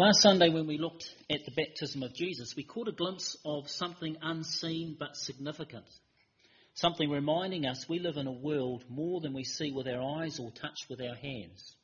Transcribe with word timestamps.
Last 0.00 0.22
Sunday, 0.22 0.48
when 0.48 0.66
we 0.66 0.78
looked 0.78 1.14
at 1.28 1.44
the 1.44 1.50
baptism 1.50 2.02
of 2.02 2.14
Jesus, 2.14 2.54
we 2.56 2.64
caught 2.64 2.88
a 2.88 2.92
glimpse 2.92 3.36
of 3.44 3.68
something 3.68 4.16
unseen 4.22 4.96
but 4.98 5.14
significant. 5.14 5.84
Something 6.72 7.10
reminding 7.10 7.66
us 7.66 7.86
we 7.86 7.98
live 7.98 8.16
in 8.16 8.26
a 8.26 8.32
world 8.32 8.82
more 8.88 9.20
than 9.20 9.34
we 9.34 9.44
see 9.44 9.72
with 9.72 9.86
our 9.86 10.22
eyes 10.22 10.38
or 10.40 10.52
touch 10.52 10.88
with 10.88 11.02
our 11.02 11.14
hands. 11.16 11.76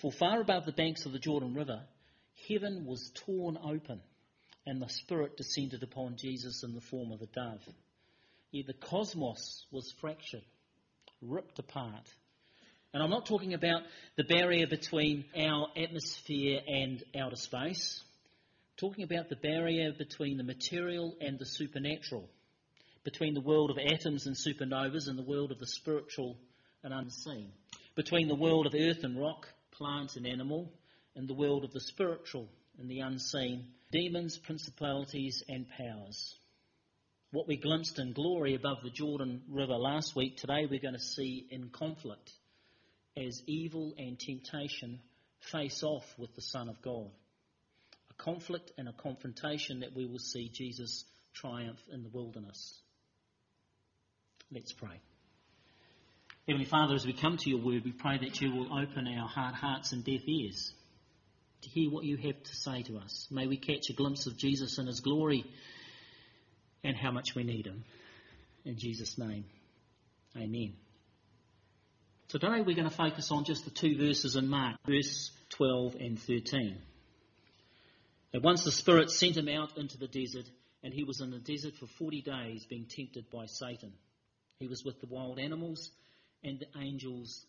For 0.00 0.12
far 0.12 0.40
above 0.40 0.64
the 0.64 0.70
banks 0.70 1.06
of 1.06 1.10
the 1.10 1.18
Jordan 1.18 1.52
River, 1.52 1.80
heaven 2.48 2.86
was 2.86 3.10
torn 3.26 3.58
open 3.64 4.00
and 4.64 4.80
the 4.80 4.88
Spirit 4.88 5.36
descended 5.36 5.82
upon 5.82 6.18
Jesus 6.18 6.62
in 6.62 6.72
the 6.72 6.80
form 6.80 7.10
of 7.10 7.20
a 7.20 7.26
dove. 7.26 7.66
Yet 8.52 8.68
the 8.68 8.74
cosmos 8.74 9.66
was 9.72 9.92
fractured, 10.00 10.44
ripped 11.20 11.58
apart. 11.58 12.08
And 12.92 13.02
I'm 13.04 13.10
not 13.10 13.26
talking 13.26 13.54
about 13.54 13.82
the 14.16 14.24
barrier 14.24 14.66
between 14.66 15.24
our 15.36 15.68
atmosphere 15.76 16.60
and 16.66 17.00
outer 17.16 17.36
space. 17.36 18.02
I'm 18.02 18.88
talking 18.88 19.04
about 19.04 19.28
the 19.28 19.36
barrier 19.36 19.92
between 19.96 20.36
the 20.36 20.42
material 20.42 21.14
and 21.20 21.38
the 21.38 21.46
supernatural, 21.46 22.28
between 23.04 23.34
the 23.34 23.40
world 23.40 23.70
of 23.70 23.78
atoms 23.78 24.26
and 24.26 24.34
supernovas 24.34 25.06
and 25.06 25.16
the 25.16 25.22
world 25.22 25.52
of 25.52 25.60
the 25.60 25.68
spiritual 25.68 26.36
and 26.82 26.92
unseen, 26.92 27.52
between 27.94 28.26
the 28.26 28.34
world 28.34 28.66
of 28.66 28.74
earth 28.74 29.04
and 29.04 29.20
rock, 29.20 29.46
plant 29.70 30.16
and 30.16 30.26
animal, 30.26 30.72
and 31.14 31.28
the 31.28 31.34
world 31.34 31.62
of 31.62 31.72
the 31.72 31.80
spiritual 31.80 32.48
and 32.76 32.90
the 32.90 33.00
unseen, 33.00 33.68
demons, 33.92 34.36
principalities, 34.36 35.44
and 35.48 35.66
powers. 35.78 36.34
What 37.30 37.46
we 37.46 37.56
glimpsed 37.56 38.00
in 38.00 38.14
glory 38.14 38.56
above 38.56 38.78
the 38.82 38.90
Jordan 38.90 39.42
River 39.48 39.76
last 39.76 40.16
week, 40.16 40.38
today 40.38 40.66
we're 40.68 40.80
going 40.80 40.94
to 40.94 41.00
see 41.00 41.46
in 41.52 41.68
conflict 41.68 42.32
as 43.16 43.42
evil 43.46 43.94
and 43.98 44.18
temptation 44.18 45.00
face 45.40 45.82
off 45.82 46.04
with 46.18 46.34
the 46.34 46.42
Son 46.42 46.68
of 46.68 46.80
God. 46.82 47.10
A 48.10 48.22
conflict 48.22 48.72
and 48.78 48.88
a 48.88 48.92
confrontation 48.92 49.80
that 49.80 49.94
we 49.94 50.06
will 50.06 50.18
see 50.18 50.50
Jesus 50.52 51.04
triumph 51.34 51.80
in 51.92 52.02
the 52.02 52.08
wilderness. 52.08 52.80
Let's 54.52 54.72
pray. 54.72 55.00
Heavenly 56.46 56.66
Father, 56.66 56.94
as 56.94 57.06
we 57.06 57.12
come 57.12 57.36
to 57.36 57.50
your 57.50 57.60
word, 57.60 57.84
we 57.84 57.92
pray 57.92 58.18
that 58.18 58.40
you 58.40 58.52
will 58.52 58.76
open 58.76 59.06
our 59.06 59.28
hard 59.28 59.54
hearts 59.54 59.92
and 59.92 60.04
deaf 60.04 60.22
ears 60.26 60.72
to 61.62 61.68
hear 61.68 61.90
what 61.90 62.04
you 62.04 62.16
have 62.16 62.42
to 62.42 62.56
say 62.56 62.82
to 62.82 62.96
us. 62.98 63.28
May 63.30 63.46
we 63.46 63.56
catch 63.56 63.90
a 63.90 63.92
glimpse 63.92 64.26
of 64.26 64.36
Jesus 64.36 64.78
in 64.78 64.86
his 64.86 65.00
glory 65.00 65.44
and 66.82 66.96
how 66.96 67.10
much 67.10 67.34
we 67.34 67.44
need 67.44 67.66
him. 67.66 67.84
In 68.64 68.78
Jesus' 68.78 69.18
name, 69.18 69.44
amen. 70.36 70.74
Today 72.30 72.60
we're 72.64 72.76
going 72.76 72.88
to 72.88 72.94
focus 72.94 73.32
on 73.32 73.42
just 73.42 73.64
the 73.64 73.72
two 73.72 73.98
verses 73.98 74.36
in 74.36 74.46
Mark, 74.46 74.76
verse 74.86 75.32
12 75.48 75.96
and 75.96 76.16
13. 76.16 76.78
And 78.32 78.44
once 78.44 78.62
the 78.62 78.70
Spirit 78.70 79.10
sent 79.10 79.36
him 79.36 79.48
out 79.48 79.76
into 79.76 79.98
the 79.98 80.06
desert, 80.06 80.44
and 80.84 80.94
he 80.94 81.02
was 81.02 81.20
in 81.20 81.32
the 81.32 81.40
desert 81.40 81.74
for 81.74 81.88
40 81.88 82.22
days 82.22 82.64
being 82.66 82.86
tempted 82.88 83.28
by 83.30 83.46
Satan. 83.46 83.92
He 84.60 84.68
was 84.68 84.84
with 84.84 85.00
the 85.00 85.08
wild 85.08 85.40
animals, 85.40 85.90
and 86.44 86.60
the 86.60 86.80
angels 86.80 87.44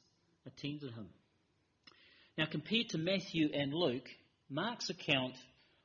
attended 0.47 0.95
him. 0.95 1.09
Now, 2.35 2.47
compared 2.47 2.89
to 2.89 2.97
Matthew 2.97 3.51
and 3.53 3.75
Luke, 3.75 4.09
Mark's 4.49 4.89
account 4.89 5.35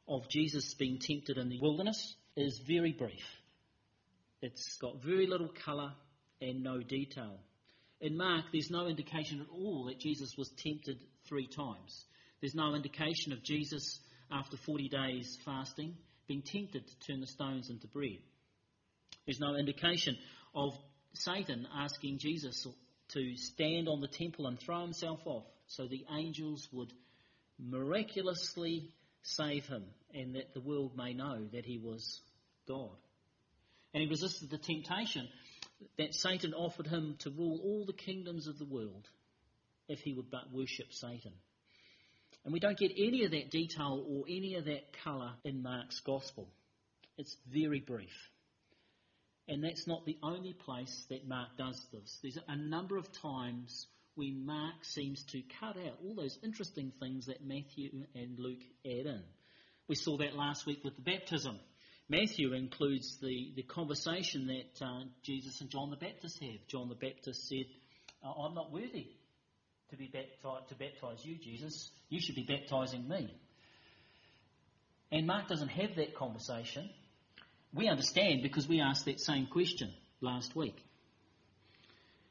of 0.09 0.27
Jesus 0.31 0.73
being 0.73 1.01
tempted 1.01 1.37
in 1.37 1.51
the 1.51 1.61
wilderness 1.61 2.15
is 2.35 2.63
very 2.67 2.93
brief. 2.93 3.27
It's 4.41 4.79
got 4.79 5.05
very 5.05 5.27
little 5.27 5.51
colour 5.67 5.93
and 6.41 6.63
no 6.63 6.79
detail. 6.79 7.41
In 8.01 8.17
Mark, 8.17 8.47
there's 8.53 8.71
no 8.71 8.87
indication 8.87 9.41
at 9.41 9.49
all 9.51 9.85
that 9.87 9.99
Jesus 9.99 10.37
was 10.37 10.51
tempted 10.51 10.99
three 11.29 11.47
times. 11.47 12.05
There's 12.41 12.55
no 12.55 12.75
indication 12.75 13.33
of 13.33 13.43
Jesus, 13.43 14.01
after 14.31 14.57
40 14.57 14.89
days 14.89 15.39
fasting, 15.45 15.95
being 16.27 16.43
tempted 16.43 16.87
to 16.87 17.07
turn 17.07 17.21
the 17.21 17.27
stones 17.27 17.71
into 17.71 17.87
bread. 17.87 18.19
There's 19.25 19.41
no 19.41 19.55
indication 19.57 20.17
of 20.55 20.75
Satan 21.15 21.67
asking 21.75 22.19
Jesus 22.19 22.67
to 23.12 23.37
stand 23.37 23.89
on 23.89 24.01
the 24.01 24.09
temple 24.09 24.47
and 24.47 24.59
throw 24.59 24.83
himself 24.83 25.21
off 25.25 25.45
so 25.67 25.87
the 25.87 26.05
angels 26.12 26.69
would 26.73 26.93
miraculously 27.59 28.91
save 29.23 29.67
him 29.67 29.85
and 30.15 30.35
that 30.35 30.55
the 30.55 30.61
world 30.61 30.97
may 30.97 31.15
know 31.15 31.47
that 31.53 31.65
he 31.65 31.79
was 31.79 32.21
God. 32.69 32.97
And 33.95 34.03
he 34.03 34.09
resisted 34.09 34.51
the 34.51 34.59
temptation 34.59 35.29
that 35.98 36.14
Satan 36.14 36.54
offered 36.54 36.87
him 36.87 37.16
to 37.20 37.31
rule 37.31 37.60
all 37.62 37.84
the 37.87 37.92
kingdoms 37.92 38.47
of 38.47 38.59
the 38.59 38.64
world 38.64 39.09
if 39.88 40.00
he 40.00 40.12
would 40.12 40.31
but 40.31 40.53
worship 40.53 40.92
Satan. 40.92 41.32
And 42.44 42.53
we 42.53 42.60
don't 42.60 42.78
get 42.78 42.92
any 42.97 43.25
of 43.25 43.32
that 43.32 43.50
detail 43.50 44.04
or 44.09 44.25
any 44.28 44.54
of 44.54 44.66
that 44.66 44.92
colour 45.04 45.32
in 45.44 45.62
Mark's 45.62 46.00
Gospel. 46.00 46.48
It's 47.19 47.37
very 47.53 47.81
brief. 47.81 48.14
And 49.48 49.62
that's 49.62 49.87
not 49.87 50.04
the 50.04 50.16
only 50.22 50.53
place 50.53 51.06
that 51.09 51.26
Mark 51.26 51.56
does 51.56 51.81
this. 51.93 52.19
There's 52.22 52.38
a 52.48 52.56
number 52.56 52.97
of 52.97 53.06
times 53.20 53.87
when 54.16 54.44
Mark 54.44 54.84
seems 54.84 55.22
to 55.32 55.43
cut 55.60 55.76
out 55.76 55.98
all 56.03 56.14
those 56.14 56.38
interesting 56.43 56.93
things 57.00 57.26
that 57.26 57.44
Matthew 57.44 57.91
and 58.14 58.38
Luke 58.38 58.62
add 58.84 59.06
in. 59.06 59.22
We 59.88 59.94
saw 59.94 60.16
that 60.19 60.34
last 60.34 60.66
week 60.66 60.82
with 60.82 60.97
the 60.97 61.03
baptism. 61.03 61.58
Matthew 62.09 62.53
includes 62.53 63.19
the, 63.21 63.53
the 63.56 63.62
conversation 63.62 64.47
that 64.47 64.84
uh, 64.84 65.05
Jesus 65.22 65.61
and 65.61 65.71
John 65.71 65.91
the 65.91 65.97
Baptist 65.97 66.41
have. 66.41 66.67
John 66.69 66.89
the 66.89 66.94
Baptist 66.94 67.49
said, 67.49 67.67
I'm 68.22 68.55
not 68.55 68.72
worthy 68.72 69.09
to 69.91 69.97
be 69.97 70.06
baptized, 70.06 70.69
to 70.69 70.75
baptize 70.75 71.25
you, 71.25 71.37
Jesus. 71.37 71.91
You 72.09 72.21
should 72.21 72.34
be 72.34 72.44
baptizing 72.44 73.09
me. 73.09 73.34
And 75.11 75.27
Mark 75.27 75.49
doesn't 75.49 75.69
have 75.69 75.97
that 75.97 76.17
conversation. 76.17 76.91
We 77.72 77.89
understand 77.89 78.43
because 78.43 78.69
we 78.69 78.81
asked 78.81 79.05
that 79.05 79.21
same 79.21 79.47
question 79.47 79.93
last 80.21 80.56
week. 80.56 80.77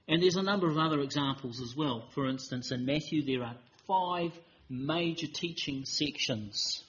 And 0.07 0.21
there's 0.21 0.35
a 0.35 0.43
number 0.43 0.69
of 0.69 0.77
other 0.77 0.99
examples 0.99 1.61
as 1.61 1.75
well. 1.75 2.07
For 2.13 2.27
instance, 2.27 2.71
in 2.71 2.85
Matthew, 2.85 3.25
there 3.25 3.45
are 3.45 3.55
five 3.87 4.31
major 4.69 5.27
teaching 5.27 5.85
sections, 5.85 6.83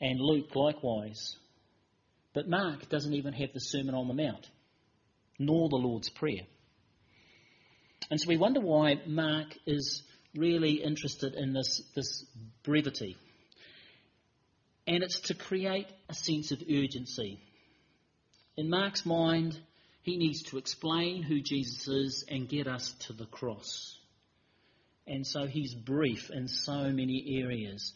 and 0.00 0.20
Luke 0.20 0.54
likewise. 0.54 1.36
But 2.32 2.48
Mark 2.48 2.88
doesn't 2.88 3.14
even 3.14 3.32
have 3.34 3.52
the 3.52 3.60
Sermon 3.60 3.94
on 3.94 4.08
the 4.08 4.14
Mount, 4.14 4.48
nor 5.38 5.68
the 5.68 5.76
Lord's 5.76 6.08
Prayer. 6.08 6.46
And 8.10 8.20
so 8.20 8.28
we 8.28 8.36
wonder 8.36 8.60
why 8.60 9.00
Mark 9.06 9.56
is 9.66 10.02
really 10.34 10.82
interested 10.82 11.34
in 11.34 11.52
this, 11.52 11.82
this 11.94 12.24
brevity. 12.62 13.16
And 14.86 15.02
it's 15.02 15.20
to 15.20 15.34
create 15.34 15.86
a 16.08 16.14
sense 16.14 16.50
of 16.52 16.62
urgency. 16.62 17.38
In 18.56 18.70
Mark's 18.70 19.04
mind, 19.06 19.58
he 20.02 20.16
needs 20.16 20.42
to 20.44 20.58
explain 20.58 21.22
who 21.22 21.40
Jesus 21.40 21.86
is 21.88 22.24
and 22.28 22.48
get 22.48 22.66
us 22.66 22.92
to 23.06 23.12
the 23.12 23.26
cross. 23.26 23.96
And 25.06 25.26
so 25.26 25.46
he's 25.46 25.74
brief 25.74 26.30
in 26.30 26.48
so 26.48 26.90
many 26.90 27.40
areas. 27.42 27.92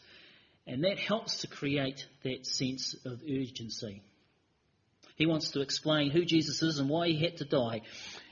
And 0.67 0.83
that 0.83 0.97
helps 0.97 1.41
to 1.41 1.47
create 1.47 2.05
that 2.23 2.45
sense 2.45 2.95
of 3.05 3.21
urgency. 3.23 4.01
He 5.15 5.25
wants 5.25 5.51
to 5.51 5.61
explain 5.61 6.09
who 6.09 6.25
Jesus 6.25 6.61
is 6.61 6.79
and 6.79 6.89
why 6.89 7.07
he 7.07 7.23
had 7.23 7.37
to 7.37 7.45
die. 7.45 7.81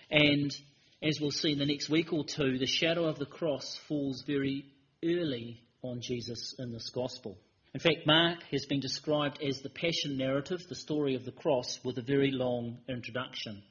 And 0.09 0.55
as 1.01 1.19
we'll 1.19 1.31
see 1.31 1.51
in 1.51 1.59
the 1.59 1.65
next 1.65 1.89
week 1.89 2.11
or 2.11 2.25
two, 2.25 2.57
the 2.57 2.65
shadow 2.65 3.05
of 3.05 3.19
the 3.19 3.25
cross 3.25 3.79
falls 3.87 4.23
very 4.25 4.65
early 5.03 5.61
on 5.81 6.01
Jesus 6.01 6.55
in 6.57 6.71
this 6.71 6.89
gospel. 6.89 7.37
In 7.73 7.79
fact, 7.79 8.05
Mark 8.05 8.43
has 8.51 8.65
been 8.65 8.79
described 8.79 9.41
as 9.41 9.61
the 9.61 9.69
passion 9.69 10.17
narrative, 10.17 10.67
the 10.67 10.75
story 10.75 11.15
of 11.15 11.25
the 11.25 11.31
cross, 11.31 11.79
with 11.83 11.97
a 11.97 12.03
very 12.03 12.31
long 12.31 12.77
introduction. 12.87 13.63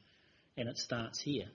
And 0.57 0.69
it 0.69 0.79
starts 0.79 1.21
here. 1.21 1.47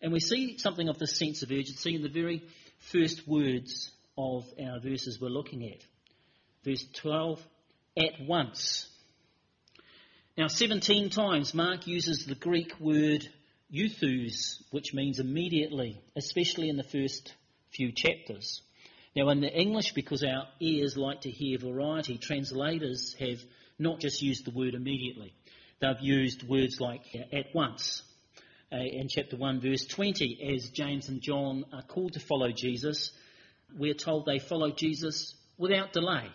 And 0.00 0.12
we 0.12 0.20
see 0.20 0.58
something 0.58 0.88
of 0.88 0.98
this 0.98 1.16
sense 1.16 1.42
of 1.42 1.50
urgency 1.50 1.94
in 1.94 2.02
the 2.02 2.08
very 2.08 2.42
first 2.90 3.26
words 3.28 3.90
of 4.16 4.44
our 4.60 4.80
verses 4.80 5.20
we're 5.20 5.28
looking 5.28 5.64
at. 5.64 5.84
Verse 6.64 6.84
12, 6.94 7.40
at 7.96 8.26
once. 8.26 8.88
Now, 10.36 10.46
17 10.46 11.10
times 11.10 11.54
Mark 11.54 11.86
uses 11.86 12.24
the 12.24 12.34
Greek 12.34 12.78
word 12.80 13.28
euthus, 13.72 14.62
which 14.70 14.94
means 14.94 15.18
immediately, 15.18 16.00
especially 16.16 16.68
in 16.68 16.76
the 16.76 16.82
first 16.82 17.34
few 17.70 17.92
chapters. 17.92 18.62
Now, 19.14 19.28
in 19.28 19.40
the 19.40 19.52
English, 19.52 19.92
because 19.92 20.22
our 20.22 20.46
ears 20.60 20.96
like 20.96 21.22
to 21.22 21.30
hear 21.30 21.58
variety, 21.58 22.16
translators 22.16 23.14
have 23.18 23.40
not 23.78 24.00
just 24.00 24.22
used 24.22 24.46
the 24.46 24.56
word 24.56 24.74
immediately. 24.74 25.34
They've 25.80 26.00
used 26.00 26.48
words 26.48 26.80
like 26.80 27.02
at 27.32 27.54
once. 27.54 28.02
Uh, 28.72 28.76
in 28.76 29.08
chapter 29.08 29.36
1, 29.36 29.60
verse 29.60 29.84
20, 29.84 30.54
as 30.54 30.70
James 30.70 31.08
and 31.10 31.20
John 31.20 31.64
are 31.74 31.82
called 31.82 32.14
to 32.14 32.20
follow 32.20 32.50
Jesus, 32.52 33.10
we're 33.76 33.94
told 33.94 34.26
they 34.26 34.38
followed 34.38 34.76
Jesus 34.76 35.34
without 35.58 35.92
delay. 35.92 36.28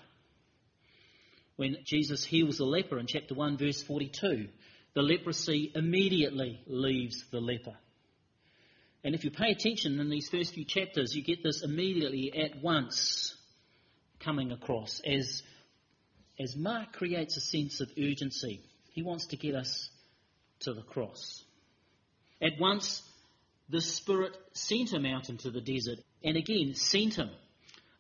When 1.56 1.78
Jesus 1.86 2.24
heals 2.24 2.58
the 2.58 2.66
leper 2.66 3.00
in 3.00 3.08
chapter 3.08 3.34
1, 3.34 3.58
verse 3.58 3.82
42, 3.82 4.48
the 4.94 5.02
leprosy 5.02 5.72
immediately 5.74 6.62
leaves 6.68 7.24
the 7.32 7.40
leper. 7.40 7.76
And 9.04 9.16
if 9.16 9.24
you 9.24 9.32
pay 9.32 9.52
attention 9.52 10.00
in 10.00 10.10
these 10.10 10.30
first 10.30 10.54
few 10.54 10.66
chapters, 10.66 11.16
you 11.16 11.24
get 11.24 11.44
this 11.44 11.64
immediately 11.64 12.32
at 12.38 12.62
once 12.62 13.36
coming 14.20 14.52
across 14.52 15.02
as, 15.06 15.44
as 16.40 16.56
Mark 16.56 16.94
creates 16.94 17.38
a 17.38 17.42
sense 17.42 17.80
of 17.80 17.92
urgency. 17.98 18.62
He 18.92 19.04
wants 19.04 19.28
to 19.28 19.38
get 19.38 19.56
us 19.56 19.90
to 20.62 20.74
the 20.74 20.82
cross. 20.82 21.44
At 22.42 22.60
once, 22.60 23.02
the 23.70 23.82
Spirit 23.82 24.38
sent 24.54 24.92
him 24.92 25.06
out 25.06 25.30
into 25.30 25.52
the 25.52 25.62
desert. 25.62 26.00
And 26.28 26.36
again, 26.36 26.74
sent 26.76 27.16
him. 27.16 27.30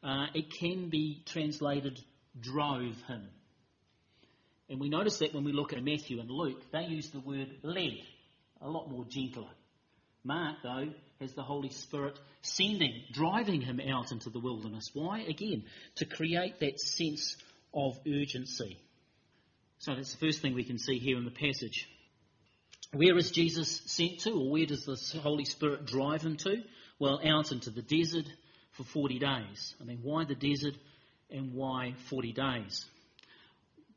Uh, 0.03 0.25
it 0.33 0.51
can 0.51 0.89
be 0.89 1.23
translated 1.25 1.97
drove 2.37 3.01
him. 3.07 3.23
And 4.69 4.81
we 4.81 4.89
notice 4.89 5.19
that 5.19 5.33
when 5.33 5.45
we 5.45 5.53
look 5.53 5.71
at 5.71 5.81
Matthew 5.81 6.19
and 6.19 6.29
Luke, 6.29 6.61
they 6.73 6.83
use 6.83 7.09
the 7.09 7.21
word 7.21 7.47
led, 7.63 8.01
a 8.61 8.67
lot 8.69 8.91
more 8.91 9.05
gentler. 9.05 9.47
Mark, 10.25 10.57
though, 10.61 10.89
has 11.21 11.31
the 11.35 11.41
Holy 11.41 11.69
Spirit 11.69 12.19
sending, 12.41 13.01
driving 13.13 13.61
him 13.61 13.79
out 13.79 14.11
into 14.11 14.29
the 14.29 14.41
wilderness. 14.41 14.91
Why? 14.93 15.21
Again, 15.21 15.63
to 15.95 16.05
create 16.05 16.59
that 16.59 16.81
sense 16.81 17.37
of 17.73 17.97
urgency. 18.05 18.77
So 19.79 19.95
that's 19.95 20.11
the 20.11 20.25
first 20.25 20.41
thing 20.41 20.53
we 20.53 20.65
can 20.65 20.79
see 20.79 20.99
here 20.99 21.17
in 21.17 21.23
the 21.23 21.31
passage. 21.31 21.87
Where 22.93 23.17
is 23.17 23.31
Jesus 23.31 23.81
sent 23.85 24.19
to, 24.21 24.31
or 24.31 24.49
where 24.49 24.65
does 24.65 24.85
the 24.85 25.19
Holy 25.19 25.45
Spirit 25.45 25.85
drive 25.85 26.21
him 26.21 26.37
to? 26.37 26.63
Well, 26.99 27.19
out 27.25 27.51
into 27.51 27.69
the 27.69 27.81
desert 27.81 28.25
for 28.71 28.83
40 28.83 29.19
days. 29.19 29.75
I 29.81 29.83
mean, 29.83 29.99
why 30.03 30.23
the 30.25 30.35
desert 30.35 30.75
and 31.29 31.53
why 31.53 31.93
40 32.09 32.31
days? 32.33 32.85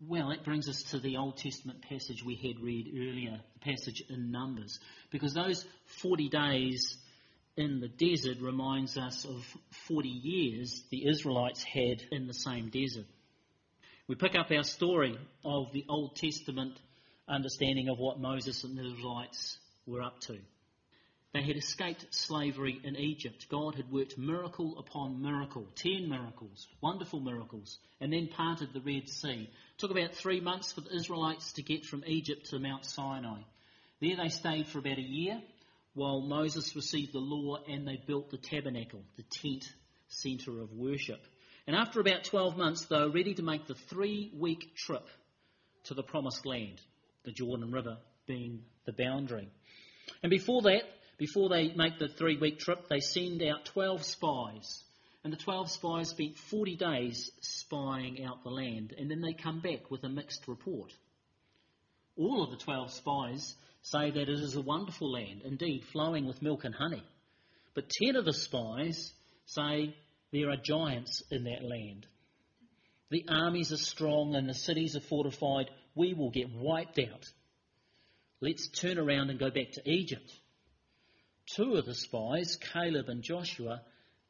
Well, 0.06 0.30
that 0.30 0.44
brings 0.44 0.68
us 0.68 0.82
to 0.90 0.98
the 0.98 1.18
Old 1.18 1.36
Testament 1.36 1.82
passage 1.82 2.24
we 2.24 2.34
had 2.34 2.58
read 2.60 2.88
earlier, 2.88 3.38
the 3.54 3.60
passage 3.60 4.02
in 4.08 4.32
Numbers. 4.32 4.80
Because 5.10 5.34
those 5.34 5.64
40 6.00 6.28
days 6.28 6.96
in 7.56 7.80
the 7.80 7.88
desert 7.88 8.38
reminds 8.40 8.96
us 8.96 9.24
of 9.24 9.44
40 9.88 10.08
years 10.08 10.82
the 10.90 11.06
Israelites 11.06 11.62
had 11.62 12.02
in 12.10 12.26
the 12.26 12.34
same 12.34 12.70
desert. 12.70 13.06
We 14.08 14.14
pick 14.14 14.34
up 14.34 14.50
our 14.50 14.64
story 14.64 15.18
of 15.44 15.72
the 15.72 15.84
Old 15.88 16.16
Testament 16.16 16.78
understanding 17.30 17.88
of 17.88 17.98
what 17.98 18.20
Moses 18.20 18.64
and 18.64 18.76
the 18.76 18.84
Israelites 18.84 19.58
were 19.86 20.02
up 20.02 20.20
to. 20.22 20.38
They 21.32 21.42
had 21.42 21.56
escaped 21.56 22.06
slavery 22.10 22.80
in 22.82 22.96
Egypt. 22.96 23.46
God 23.48 23.76
had 23.76 23.92
worked 23.92 24.18
miracle 24.18 24.76
upon 24.78 25.22
miracle, 25.22 25.64
ten 25.76 26.08
miracles, 26.08 26.66
wonderful 26.80 27.20
miracles, 27.20 27.78
and 28.00 28.12
then 28.12 28.26
parted 28.26 28.72
the 28.72 28.80
Red 28.80 29.08
Sea. 29.08 29.48
It 29.48 29.78
took 29.78 29.92
about 29.92 30.14
three 30.14 30.40
months 30.40 30.72
for 30.72 30.80
the 30.80 30.94
Israelites 30.94 31.52
to 31.52 31.62
get 31.62 31.86
from 31.86 32.02
Egypt 32.04 32.46
to 32.46 32.58
Mount 32.58 32.84
Sinai. 32.84 33.42
There 34.00 34.16
they 34.16 34.28
stayed 34.28 34.66
for 34.66 34.80
about 34.80 34.98
a 34.98 35.02
year 35.02 35.40
while 35.94 36.20
Moses 36.20 36.74
received 36.74 37.12
the 37.12 37.20
law 37.20 37.58
and 37.68 37.86
they 37.86 38.02
built 38.04 38.30
the 38.30 38.38
tabernacle, 38.38 39.02
the 39.16 39.22
tent 39.22 39.72
centre 40.08 40.60
of 40.60 40.72
worship. 40.72 41.20
And 41.68 41.76
after 41.76 42.00
about 42.00 42.24
12 42.24 42.56
months, 42.56 42.86
they 42.86 42.98
were 42.98 43.10
ready 43.10 43.34
to 43.34 43.42
make 43.42 43.66
the 43.68 43.74
three 43.74 44.32
week 44.36 44.74
trip 44.74 45.06
to 45.84 45.94
the 45.94 46.02
promised 46.02 46.44
land 46.44 46.80
the 47.24 47.32
Jordan 47.32 47.72
River 47.72 47.98
being 48.26 48.62
the 48.86 48.92
boundary. 48.92 49.48
And 50.22 50.30
before 50.30 50.62
that, 50.62 50.82
before 51.18 51.48
they 51.48 51.72
make 51.74 51.98
the 51.98 52.08
three 52.08 52.38
week 52.38 52.58
trip, 52.58 52.88
they 52.88 53.00
send 53.00 53.42
out 53.42 53.66
12 53.66 54.04
spies. 54.04 54.82
And 55.22 55.32
the 55.32 55.36
12 55.36 55.70
spies 55.70 56.08
spent 56.08 56.38
40 56.38 56.76
days 56.76 57.30
spying 57.42 58.24
out 58.24 58.42
the 58.42 58.50
land, 58.50 58.94
and 58.96 59.10
then 59.10 59.20
they 59.20 59.34
come 59.34 59.60
back 59.60 59.90
with 59.90 60.02
a 60.04 60.08
mixed 60.08 60.48
report. 60.48 60.92
All 62.16 62.42
of 62.42 62.50
the 62.50 62.56
12 62.56 62.92
spies 62.92 63.54
say 63.82 64.10
that 64.10 64.22
it 64.22 64.28
is 64.28 64.56
a 64.56 64.62
wonderful 64.62 65.12
land, 65.12 65.42
indeed, 65.44 65.84
flowing 65.92 66.26
with 66.26 66.42
milk 66.42 66.64
and 66.64 66.74
honey. 66.74 67.02
But 67.74 67.90
10 67.90 68.16
of 68.16 68.24
the 68.24 68.32
spies 68.32 69.12
say 69.44 69.94
there 70.32 70.50
are 70.50 70.56
giants 70.56 71.22
in 71.30 71.44
that 71.44 71.64
land. 71.64 72.06
The 73.10 73.26
armies 73.28 73.72
are 73.72 73.78
strong 73.78 74.36
and 74.36 74.48
the 74.48 74.54
cities 74.54 74.96
are 74.96 75.00
fortified 75.00 75.70
we 75.94 76.14
will 76.14 76.30
get 76.30 76.50
wiped 76.52 76.98
out. 76.98 77.26
Let's 78.40 78.68
turn 78.68 78.98
around 78.98 79.30
and 79.30 79.38
go 79.38 79.50
back 79.50 79.72
to 79.72 79.90
Egypt. 79.90 80.32
Two 81.54 81.74
of 81.74 81.86
the 81.86 81.94
spies, 81.94 82.56
Caleb 82.72 83.08
and 83.08 83.22
Joshua, 83.22 83.82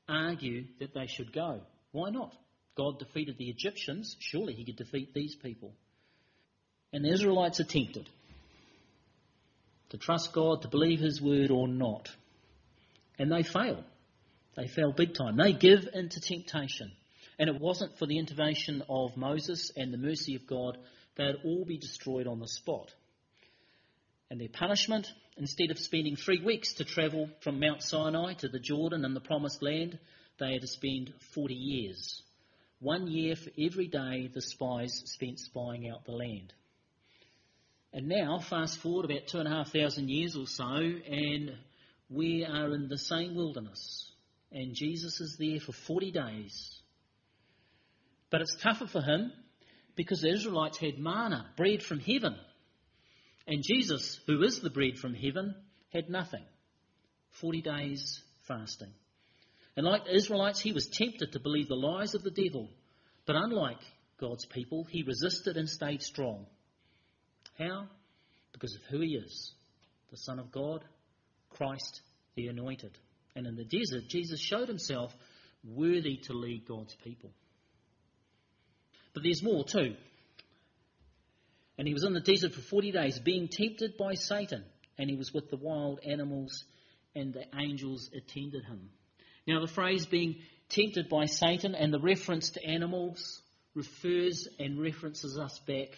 argue 0.09 0.65
that 0.81 0.95
they 0.95 1.07
should 1.07 1.33
go. 1.33 1.61
Why 1.93 2.11
not? 2.11 2.35
God 2.77 2.99
defeated 2.99 3.37
the 3.39 3.51
Egyptians. 3.51 4.17
Surely 4.21 4.55
he 4.55 4.65
could 4.65 4.77
defeat 4.77 5.13
these 5.15 5.35
people. 5.35 5.73
And 6.93 7.05
the 7.05 7.13
Israelites 7.13 7.61
are 7.61 7.65
tempted 7.65 8.09
to 9.91 9.99
trust 9.99 10.33
God, 10.33 10.63
to 10.63 10.69
believe 10.69 11.01
his 11.01 11.21
word 11.21 11.51
or 11.51 11.69
not. 11.69 12.09
And 13.19 13.31
they 13.31 13.43
fail. 13.43 13.85
They 14.57 14.67
fail 14.67 14.93
big 14.93 15.15
time. 15.15 15.37
They 15.37 15.53
give 15.53 15.89
into 15.93 16.21
temptation. 16.21 16.93
And 17.39 17.49
it 17.49 17.61
wasn't 17.61 17.99
for 17.99 18.07
the 18.07 18.19
intervention 18.19 18.83
of 18.89 19.17
Moses 19.17 19.71
and 19.77 19.93
the 19.93 19.99
mercy 19.99 20.37
of 20.37 20.47
God 20.47 20.79
they'd 21.17 21.37
all 21.45 21.65
be 21.65 21.79
destroyed 21.79 22.27
on 22.27 22.41
the 22.41 22.49
spot. 22.49 22.91
And 24.31 24.41
their 24.41 24.49
punishment, 24.49 25.09
instead 25.37 25.71
of 25.71 25.79
spending 25.79 26.17
three 26.17 26.41
weeks 26.45 26.75
to 26.75 26.85
travel 26.85 27.29
from 27.43 27.59
Mount 27.59 27.83
Sinai 27.83 28.35
to 28.35 28.49
the 28.49 28.61
Jordan 28.61 29.05
and 29.05 29.15
the 29.15 29.21
Promised 29.21 29.63
Land, 29.63 29.99
they 30.39 30.53
had 30.53 30.63
to 30.63 30.69
spend 30.69 31.13
40 31.35 31.55
years. 31.55 32.23
One 32.79 33.09
year 33.09 33.37
for 33.37 33.51
every 33.59 33.89
day 33.89 34.31
the 34.33 34.41
spies 34.41 35.03
spent 35.05 35.39
spying 35.39 35.89
out 35.89 36.05
the 36.05 36.13
land. 36.13 36.53
And 37.93 38.09
now, 38.09 38.39
fast 38.49 38.79
forward 38.79 39.05
about 39.05 39.27
two 39.27 39.39
and 39.39 39.49
a 39.49 39.51
half 39.51 39.73
thousand 39.73 40.09
years 40.09 40.37
or 40.37 40.47
so, 40.47 40.65
and 40.65 41.53
we 42.09 42.45
are 42.45 42.73
in 42.73 42.89
the 42.89 42.99
same 42.99 43.35
wilderness. 43.35 44.07
And 44.53 44.75
Jesus 44.75 45.21
is 45.21 45.37
there 45.39 45.59
for 45.61 45.73
40 45.73 46.13
days. 46.13 46.79
But 48.31 48.43
it's 48.43 48.57
tougher 48.63 48.87
for 48.87 49.03
him 49.03 49.33
because 49.97 50.21
the 50.21 50.33
Israelites 50.33 50.79
had 50.79 50.99
manna, 50.99 51.47
bread 51.57 51.83
from 51.83 52.01
heaven. 52.01 52.37
And 53.47 53.63
Jesus, 53.63 54.21
who 54.27 54.43
is 54.43 54.61
the 54.61 54.71
bread 54.71 54.99
from 54.99 55.15
heaven, 55.15 55.55
had 55.93 56.09
nothing. 56.09 56.45
40 57.41 57.63
days 57.63 58.23
fasting. 58.47 58.93
And 59.77 59.87
like 59.87 60.05
the 60.05 60.15
Israelites, 60.15 60.61
he 60.61 60.73
was 60.73 60.89
tempted 60.89 61.33
to 61.33 61.41
believe 61.41 61.69
the 61.69 61.75
lies 61.75 62.15
of 62.15 62.23
the 62.23 62.31
devil. 62.31 62.69
But 63.27 63.37
unlike 63.37 63.81
God's 64.19 64.45
people, 64.47 64.85
he 64.85 65.03
resisted 65.03 65.57
and 65.57 65.69
stayed 65.69 66.03
strong. 66.03 66.47
How? 67.59 67.87
Because 68.53 68.75
of 68.75 68.83
who 68.91 69.01
he 69.01 69.15
is 69.15 69.53
the 70.11 70.17
Son 70.17 70.41
of 70.41 70.51
God, 70.51 70.85
Christ 71.51 72.01
the 72.35 72.49
Anointed. 72.49 72.99
And 73.37 73.47
in 73.47 73.55
the 73.55 73.65
desert, 73.65 74.09
Jesus 74.09 74.41
showed 74.41 74.69
himself 74.69 75.15
worthy 75.65 76.17
to 76.25 76.33
lead 76.33 76.67
God's 76.67 76.97
people. 77.05 77.31
But 79.15 79.23
there's 79.23 79.43
more 79.43 79.65
too. 79.65 79.97
And 81.79 81.89
he 81.89 81.95
was 81.95 82.05
in 82.05 82.13
the 82.13 82.21
desert 82.21 82.53
for 82.53 82.61
40 82.61 82.93
days, 82.93 83.19
being 83.19 83.49
tempted 83.49 83.97
by 83.97 84.15
Satan. 84.15 84.65
And 84.99 85.09
he 85.09 85.17
was 85.17 85.33
with 85.33 85.51
the 85.51 85.57
wild 85.57 86.01
animals, 86.07 86.65
and 87.15 87.33
the 87.33 87.45
angels 87.59 88.11
attended 88.15 88.65
him. 88.65 88.91
Now, 89.47 89.61
the 89.61 89.73
phrase 89.73 90.07
being 90.07 90.37
tempted 90.69 91.09
by 91.09 91.25
Satan 91.25 91.75
and 91.75 91.93
the 91.93 91.99
reference 91.99 92.51
to 92.51 92.65
animals 92.65 93.41
refers 93.75 94.47
and 94.59 94.81
references 94.81 95.39
us 95.39 95.59
back 95.67 95.89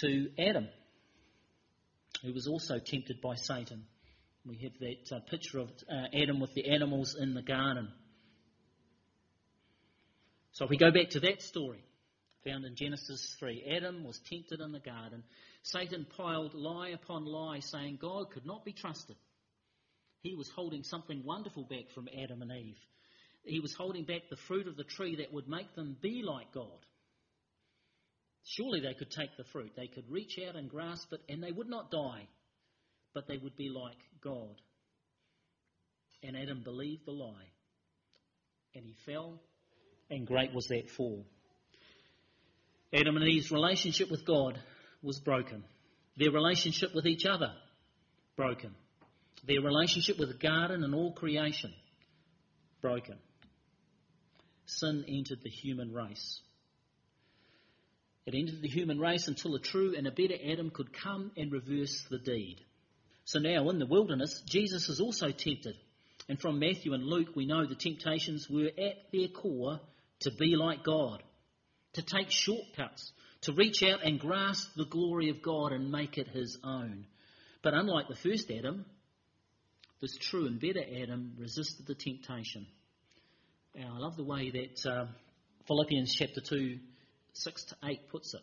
to 0.00 0.30
Adam, 0.38 0.68
who 2.22 2.32
was 2.32 2.46
also 2.46 2.78
tempted 2.78 3.20
by 3.20 3.34
Satan. 3.36 3.84
We 4.46 4.56
have 4.58 4.72
that 4.80 5.16
uh, 5.16 5.20
picture 5.30 5.58
of 5.58 5.70
uh, 5.90 6.06
Adam 6.14 6.40
with 6.40 6.54
the 6.54 6.70
animals 6.70 7.16
in 7.18 7.34
the 7.34 7.42
garden. 7.42 7.88
So 10.52 10.64
if 10.64 10.70
we 10.70 10.76
go 10.76 10.90
back 10.90 11.10
to 11.10 11.20
that 11.20 11.42
story, 11.42 11.82
found 12.44 12.64
in 12.64 12.74
Genesis 12.74 13.36
3. 13.38 13.64
Adam 13.76 14.04
was 14.04 14.20
tempted 14.30 14.60
in 14.60 14.72
the 14.72 14.80
garden. 14.80 15.22
Satan 15.62 16.06
piled 16.16 16.54
lie 16.54 16.90
upon 16.90 17.24
lie, 17.24 17.60
saying 17.60 17.98
God 18.00 18.30
could 18.30 18.46
not 18.46 18.64
be 18.64 18.72
trusted. 18.72 19.16
He 20.22 20.34
was 20.34 20.50
holding 20.54 20.82
something 20.82 21.22
wonderful 21.24 21.64
back 21.64 21.90
from 21.94 22.08
Adam 22.22 22.42
and 22.42 22.52
Eve. 22.52 22.78
He 23.42 23.60
was 23.60 23.74
holding 23.74 24.04
back 24.04 24.22
the 24.28 24.36
fruit 24.48 24.68
of 24.68 24.76
the 24.76 24.84
tree 24.84 25.16
that 25.16 25.32
would 25.32 25.48
make 25.48 25.74
them 25.74 25.96
be 26.02 26.22
like 26.22 26.52
God. 26.52 26.86
Surely 28.44 28.80
they 28.80 28.94
could 28.94 29.10
take 29.10 29.36
the 29.36 29.44
fruit. 29.52 29.72
They 29.76 29.86
could 29.86 30.10
reach 30.10 30.38
out 30.46 30.56
and 30.56 30.68
grasp 30.68 31.12
it, 31.12 31.20
and 31.28 31.42
they 31.42 31.52
would 31.52 31.68
not 31.68 31.90
die, 31.90 32.26
but 33.14 33.26
they 33.28 33.38
would 33.38 33.56
be 33.56 33.68
like 33.68 33.98
God. 34.22 34.60
And 36.22 36.36
Adam 36.36 36.62
believed 36.62 37.06
the 37.06 37.12
lie, 37.12 37.50
and 38.74 38.84
he 38.84 38.94
fell, 39.06 39.40
and 40.10 40.26
great 40.26 40.52
was 40.52 40.66
that 40.68 40.90
fall. 40.96 41.24
Adam 42.92 43.16
and 43.16 43.28
Eve's 43.28 43.52
relationship 43.52 44.10
with 44.10 44.24
God 44.26 44.58
was 45.02 45.20
broken. 45.20 45.64
Their 46.16 46.32
relationship 46.32 46.94
with 46.94 47.06
each 47.06 47.24
other, 47.24 47.52
broken. 48.36 48.74
Their 49.46 49.60
relationship 49.60 50.18
with 50.18 50.28
the 50.28 50.38
garden 50.38 50.84
and 50.84 50.94
all 50.94 51.12
creation, 51.12 51.72
broken. 52.82 53.16
Sin 54.66 55.04
entered 55.08 55.40
the 55.42 55.50
human 55.50 55.92
race. 55.92 56.40
It 58.26 58.34
entered 58.34 58.60
the 58.60 58.68
human 58.68 58.98
race 58.98 59.28
until 59.28 59.54
a 59.54 59.60
true 59.60 59.94
and 59.96 60.06
a 60.06 60.10
better 60.10 60.34
Adam 60.52 60.70
could 60.70 60.92
come 60.92 61.32
and 61.36 61.50
reverse 61.50 62.04
the 62.10 62.18
deed. 62.18 62.60
So 63.24 63.38
now 63.38 63.68
in 63.70 63.78
the 63.78 63.86
wilderness, 63.86 64.42
Jesus 64.46 64.88
is 64.88 65.00
also 65.00 65.30
tempted. 65.30 65.76
And 66.28 66.38
from 66.38 66.58
Matthew 66.58 66.92
and 66.92 67.04
Luke, 67.04 67.30
we 67.34 67.46
know 67.46 67.66
the 67.66 67.74
temptations 67.74 68.48
were 68.48 68.66
at 68.66 69.10
their 69.12 69.28
core 69.28 69.80
to 70.20 70.30
be 70.30 70.54
like 70.56 70.84
God, 70.84 71.22
to 71.94 72.02
take 72.02 72.30
shortcuts, 72.30 73.12
to 73.42 73.52
reach 73.52 73.82
out 73.82 74.04
and 74.04 74.20
grasp 74.20 74.68
the 74.76 74.84
glory 74.84 75.30
of 75.30 75.42
God 75.42 75.72
and 75.72 75.90
make 75.90 76.18
it 76.18 76.28
his 76.28 76.58
own. 76.62 77.06
But 77.62 77.74
unlike 77.74 78.08
the 78.08 78.16
first 78.16 78.50
Adam, 78.50 78.84
this 80.00 80.16
true 80.16 80.46
and 80.46 80.60
better 80.60 80.82
Adam 81.02 81.34
resisted 81.38 81.86
the 81.86 81.94
temptation. 81.94 82.66
Now, 83.74 83.94
I 83.94 83.98
love 83.98 84.16
the 84.16 84.24
way 84.24 84.50
that 84.50 84.90
uh, 84.90 85.06
Philippians 85.66 86.14
chapter 86.14 86.40
2, 86.40 86.78
6 87.32 87.64
to 87.64 87.76
8 87.84 88.08
puts 88.10 88.34
it. 88.34 88.40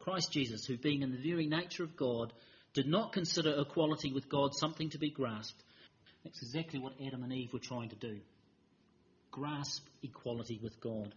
Christ 0.00 0.32
Jesus, 0.32 0.66
who 0.66 0.76
being 0.76 1.02
in 1.02 1.12
the 1.12 1.30
very 1.30 1.46
nature 1.46 1.84
of 1.84 1.96
God, 1.96 2.32
did 2.74 2.86
not 2.86 3.12
consider 3.12 3.54
equality 3.60 4.12
with 4.12 4.28
God 4.28 4.50
something 4.54 4.90
to 4.90 4.98
be 4.98 5.10
grasped. 5.10 5.62
That's 6.24 6.42
exactly 6.42 6.80
what 6.80 6.94
Adam 7.04 7.22
and 7.22 7.32
Eve 7.32 7.52
were 7.52 7.58
trying 7.58 7.90
to 7.90 7.96
do 7.96 8.18
grasp 9.30 9.86
equality 10.02 10.60
with 10.62 10.78
God. 10.80 11.14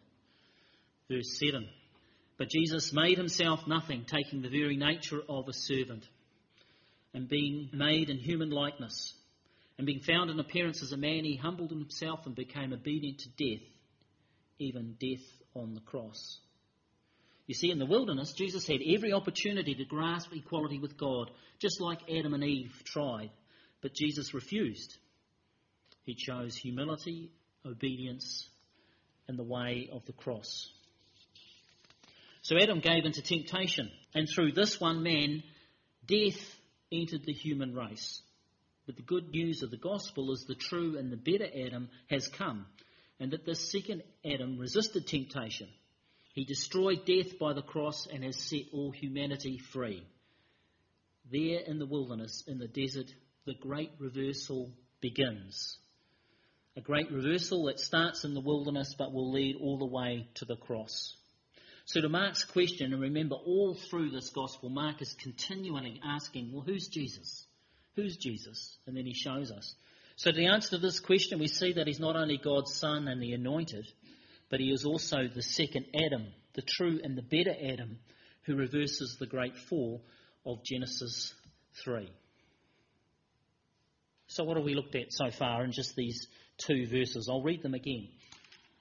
Verse 1.10 1.38
7 1.40 1.68
But 2.38 2.50
Jesus 2.50 2.94
made 2.94 3.18
himself 3.18 3.68
nothing, 3.68 4.06
taking 4.06 4.42
the 4.42 4.50
very 4.50 4.78
nature 4.78 5.22
of 5.28 5.48
a 5.48 5.54
servant, 5.54 6.06
and 7.14 7.28
being 7.30 7.70
made 7.74 8.10
in 8.10 8.18
human 8.18 8.50
likeness. 8.50 9.14
And 9.78 9.86
being 9.86 10.00
found 10.00 10.30
in 10.30 10.40
appearance 10.40 10.82
as 10.82 10.94
a 10.94 10.98
man, 10.98 11.26
he 11.26 11.36
humbled 11.36 11.70
himself 11.70 12.26
and 12.26 12.34
became 12.34 12.72
obedient 12.72 13.20
to 13.20 13.30
death, 13.30 13.68
even 14.58 14.96
death 15.00 15.26
on 15.54 15.74
the 15.74 15.82
cross. 15.82 16.40
You 17.46 17.54
see, 17.54 17.72
in 17.72 17.80
the 17.80 17.86
wilderness, 17.86 18.34
Jesus 18.34 18.66
had 18.66 18.80
every 18.82 19.12
opportunity 19.12 19.76
to 19.76 19.86
grasp 19.86 20.32
equality 20.34 20.80
with 20.80 20.98
God, 20.98 21.30
just 21.60 21.82
like 21.82 22.00
Adam 22.10 22.34
and 22.34 22.44
Eve 22.44 22.72
tried. 22.86 23.32
But 23.82 23.94
Jesus 23.94 24.34
refused. 24.34 24.98
He 26.04 26.16
chose 26.16 26.56
humility, 26.56 27.32
obedience, 27.66 28.50
and 29.28 29.38
the 29.38 29.44
way 29.44 29.90
of 29.92 30.06
the 30.06 30.14
cross. 30.14 30.72
So 32.46 32.56
Adam 32.60 32.80
gave 32.80 33.06
into 33.06 33.24
temptation, 33.24 33.90
and 34.14 34.30
through 34.30 34.52
this 34.52 34.80
one 34.80 35.02
man, 35.02 35.42
death 36.06 36.40
entered 36.92 37.26
the 37.26 37.34
human 37.34 37.74
race. 37.74 38.22
But 38.86 38.98
the 38.98 39.02
good 39.02 39.32
news 39.32 39.64
of 39.64 39.72
the 39.72 39.78
gospel 39.78 40.32
is 40.32 40.46
the 40.46 40.54
true 40.54 40.96
and 40.96 41.12
the 41.12 41.18
better 41.18 41.50
Adam 41.66 41.90
has 42.08 42.28
come, 42.28 42.68
and 43.20 43.32
that 43.32 43.48
this 43.48 43.72
second 43.72 44.04
Adam 44.24 44.60
resisted 44.60 45.08
temptation 45.08 45.70
he 46.34 46.46
destroyed 46.46 47.04
death 47.08 47.40
by 47.40 47.54
the 47.54 47.64
cross 47.64 48.06
and 48.06 48.24
has 48.24 48.38
set 48.38 48.66
all 48.72 48.92
humanity 48.92 49.58
free. 49.58 50.04
There 51.32 51.62
in 51.62 51.80
the 51.80 51.88
wilderness, 51.88 52.44
in 52.46 52.60
the 52.60 52.68
desert, 52.68 53.12
the 53.46 53.56
great 53.56 53.90
reversal 53.98 54.70
begins. 55.02 55.80
A 56.78 56.82
great 56.82 57.12
reversal 57.12 57.64
that 57.66 57.80
starts 57.80 58.24
in 58.24 58.36
the 58.36 58.42
wilderness 58.42 58.94
but 58.96 59.14
will 59.14 59.32
lead 59.32 59.56
all 59.60 59.80
the 59.80 59.86
way 59.86 60.28
to 60.36 60.46
the 60.46 60.58
cross. 60.58 61.16
So, 61.86 62.02
to 62.02 62.10
Mark's 62.10 62.44
question, 62.44 62.94
and 62.94 63.02
remember 63.02 63.36
all 63.36 63.76
through 63.76 64.10
this 64.10 64.30
gospel, 64.30 64.70
Mark 64.70 65.04
is 65.04 65.14
continually 65.22 66.02
asking, 66.04 66.52
well, 66.52 66.64
who's 66.66 66.88
Jesus? 66.88 67.46
Who's 67.96 68.18
Jesus? 68.18 68.78
And 68.88 68.98
then 68.98 69.06
he 69.06 69.14
shows 69.14 69.52
us. 69.52 69.76
So, 70.16 70.32
the 70.32 70.48
answer 70.48 70.72
to 70.72 70.78
this 70.80 71.00
question, 71.00 71.38
we 71.38 71.48
see 71.48 71.74
that 71.74 71.86
he's 71.86 72.00
not 72.00 72.16
only 72.16 72.38
God's 72.38 72.74
Son 72.74 73.08
and 73.08 73.22
the 73.22 73.34
anointed, 73.34 73.86
but 74.50 74.60
he 74.60 74.72
is 74.72 74.84
also 74.84 75.28
the 75.28 75.44
second 75.44 75.86
Adam, 75.94 76.26
the 76.54 76.64
true 76.64 77.00
and 77.04 77.16
the 77.16 77.22
better 77.22 77.56
Adam, 77.72 78.00
who 78.46 78.56
reverses 78.56 79.18
the 79.20 79.28
great 79.28 79.56
fall 79.56 80.02
of 80.44 80.64
Genesis 80.64 81.36
3. 81.84 82.10
So, 84.28 84.44
what 84.44 84.58
have 84.58 84.66
we 84.66 84.74
looked 84.74 84.96
at 84.96 85.14
so 85.14 85.30
far 85.30 85.64
in 85.64 85.72
just 85.72 85.96
these 85.96 86.28
two 86.58 86.88
verses? 86.88 87.28
I'll 87.30 87.44
read 87.44 87.62
them 87.62 87.76
again. 87.76 88.08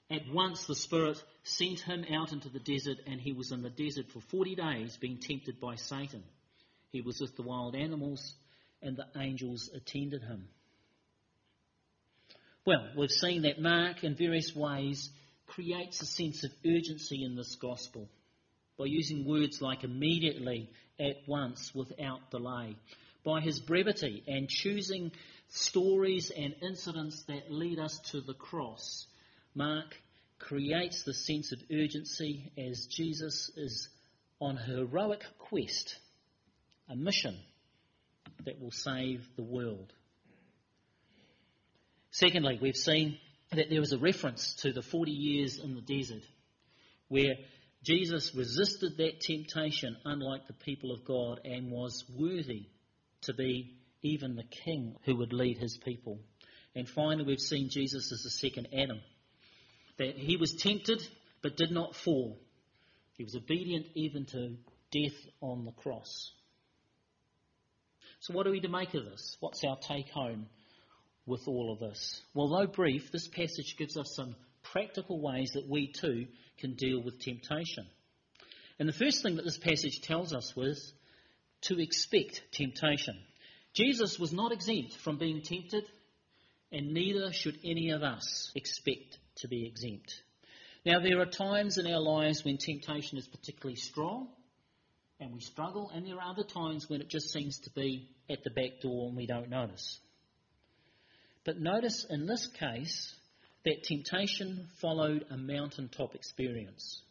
At 0.09 0.27
once 0.31 0.67
the 0.67 0.75
Spirit 0.75 1.21
sent 1.43 1.79
him 1.79 2.05
out 2.11 2.31
into 2.31 2.49
the 2.49 2.59
desert, 2.59 2.99
and 3.07 3.19
he 3.19 3.33
was 3.33 3.51
in 3.51 3.63
the 3.63 3.71
desert 3.71 4.11
for 4.11 4.21
40 4.21 4.55
days, 4.55 4.97
being 4.97 5.17
tempted 5.17 5.59
by 5.59 5.75
Satan. 5.75 6.23
He 6.91 7.01
was 7.01 7.19
with 7.19 7.35
the 7.35 7.41
wild 7.41 7.75
animals, 7.75 8.35
and 8.81 8.95
the 8.95 9.07
angels 9.19 9.69
attended 9.73 10.21
him. 10.21 10.47
Well, 12.65 12.87
we've 12.95 13.11
seen 13.11 13.43
that 13.43 13.59
Mark, 13.59 14.03
in 14.03 14.15
various 14.15 14.55
ways, 14.55 15.09
creates 15.47 16.01
a 16.01 16.05
sense 16.05 16.43
of 16.43 16.51
urgency 16.65 17.23
in 17.23 17.35
this 17.35 17.55
gospel 17.55 18.07
by 18.77 18.85
using 18.85 19.25
words 19.25 19.61
like 19.61 19.83
immediately, 19.83 20.69
at 20.99 21.27
once, 21.27 21.73
without 21.73 22.29
delay. 22.29 22.75
By 23.23 23.41
his 23.41 23.59
brevity 23.59 24.23
and 24.27 24.47
choosing 24.49 25.11
stories 25.49 26.31
and 26.35 26.55
incidents 26.61 27.23
that 27.23 27.51
lead 27.51 27.79
us 27.79 27.99
to 28.11 28.21
the 28.21 28.33
cross, 28.33 29.07
Mark 29.55 29.95
creates 30.37 31.03
the 31.03 31.13
sense 31.13 31.53
of 31.53 31.59
urgency 31.71 32.51
as 32.57 32.87
Jesus 32.87 33.49
is 33.55 33.87
on 34.41 34.57
a 34.57 34.63
heroic 34.63 35.23
quest, 35.39 35.95
a 36.89 36.95
mission 36.95 37.37
that 38.45 38.61
will 38.61 38.71
save 38.71 39.25
the 39.37 39.43
world. 39.43 39.93
Secondly, 42.11 42.59
we've 42.61 42.75
seen 42.75 43.17
that 43.51 43.69
there 43.69 43.79
was 43.79 43.93
a 43.93 43.97
reference 43.97 44.55
to 44.55 44.73
the 44.73 44.81
40 44.81 45.11
years 45.11 45.57
in 45.57 45.75
the 45.75 45.81
desert 45.81 46.23
where 47.07 47.35
Jesus 47.83 48.33
resisted 48.35 48.97
that 48.97 49.21
temptation, 49.21 49.95
unlike 50.05 50.47
the 50.47 50.53
people 50.53 50.91
of 50.91 51.05
God, 51.05 51.39
and 51.45 51.71
was 51.71 52.03
worthy 52.13 52.67
to 53.21 53.33
be 53.33 53.75
even 54.01 54.35
the 54.35 54.43
king 54.43 54.95
who 55.05 55.15
would 55.17 55.33
lead 55.33 55.57
his 55.57 55.77
people. 55.77 56.19
And 56.75 56.89
finally, 56.89 57.23
we've 57.25 57.39
seen 57.39 57.69
Jesus 57.69 58.11
as 58.11 58.23
the 58.23 58.29
second 58.29 58.69
Adam. 58.73 58.99
That 59.97 60.17
he 60.17 60.37
was 60.37 60.53
tempted 60.53 61.01
but 61.41 61.57
did 61.57 61.71
not 61.71 61.95
fall. 61.95 62.39
He 63.17 63.23
was 63.23 63.35
obedient 63.35 63.85
even 63.93 64.25
to 64.25 64.55
death 64.91 65.17
on 65.41 65.65
the 65.65 65.71
cross. 65.71 66.31
So, 68.19 68.33
what 68.33 68.47
are 68.47 68.51
we 68.51 68.59
to 68.61 68.67
make 68.67 68.93
of 68.93 69.05
this? 69.05 69.37
What's 69.39 69.63
our 69.63 69.77
take 69.77 70.09
home 70.09 70.47
with 71.25 71.47
all 71.47 71.71
of 71.71 71.79
this? 71.79 72.21
Well, 72.33 72.49
though 72.49 72.67
brief, 72.67 73.11
this 73.11 73.27
passage 73.27 73.75
gives 73.77 73.97
us 73.97 74.13
some 74.15 74.35
practical 74.63 75.21
ways 75.21 75.51
that 75.53 75.69
we 75.69 75.91
too 75.91 76.27
can 76.59 76.73
deal 76.73 77.01
with 77.01 77.19
temptation. 77.19 77.85
And 78.79 78.89
the 78.89 78.93
first 78.93 79.21
thing 79.21 79.35
that 79.35 79.45
this 79.45 79.57
passage 79.57 80.01
tells 80.01 80.33
us 80.33 80.55
was 80.55 80.91
to 81.61 81.79
expect 81.79 82.41
temptation. 82.51 83.17
Jesus 83.73 84.17
was 84.19 84.33
not 84.33 84.51
exempt 84.51 84.95
from 84.97 85.17
being 85.17 85.41
tempted, 85.41 85.83
and 86.71 86.93
neither 86.93 87.31
should 87.31 87.57
any 87.63 87.91
of 87.91 88.03
us 88.03 88.51
expect 88.55 89.17
to 89.37 89.47
be 89.47 89.65
exempt. 89.65 90.21
Now, 90.85 90.99
there 90.99 91.19
are 91.19 91.25
times 91.25 91.77
in 91.77 91.87
our 91.87 91.99
lives 91.99 92.45
when 92.45 92.57
temptation 92.57 93.17
is 93.17 93.27
particularly 93.27 93.75
strong 93.75 94.27
and 95.19 95.33
we 95.33 95.39
struggle, 95.39 95.89
and 95.93 96.05
there 96.05 96.15
are 96.15 96.31
other 96.31 96.43
times 96.43 96.89
when 96.89 97.01
it 97.01 97.09
just 97.09 97.31
seems 97.31 97.57
to 97.59 97.69
be 97.71 98.09
at 98.29 98.43
the 98.43 98.49
back 98.49 98.81
door 98.81 99.07
and 99.07 99.17
we 99.17 99.25
don't 99.25 99.49
notice. 99.49 99.99
But 101.43 101.59
notice 101.59 102.05
in 102.09 102.25
this 102.25 102.47
case 102.47 103.13
that 103.63 103.83
temptation 103.83 104.67
followed 104.81 105.25
a 105.29 105.37
mountaintop 105.37 106.15
experience. 106.15 107.01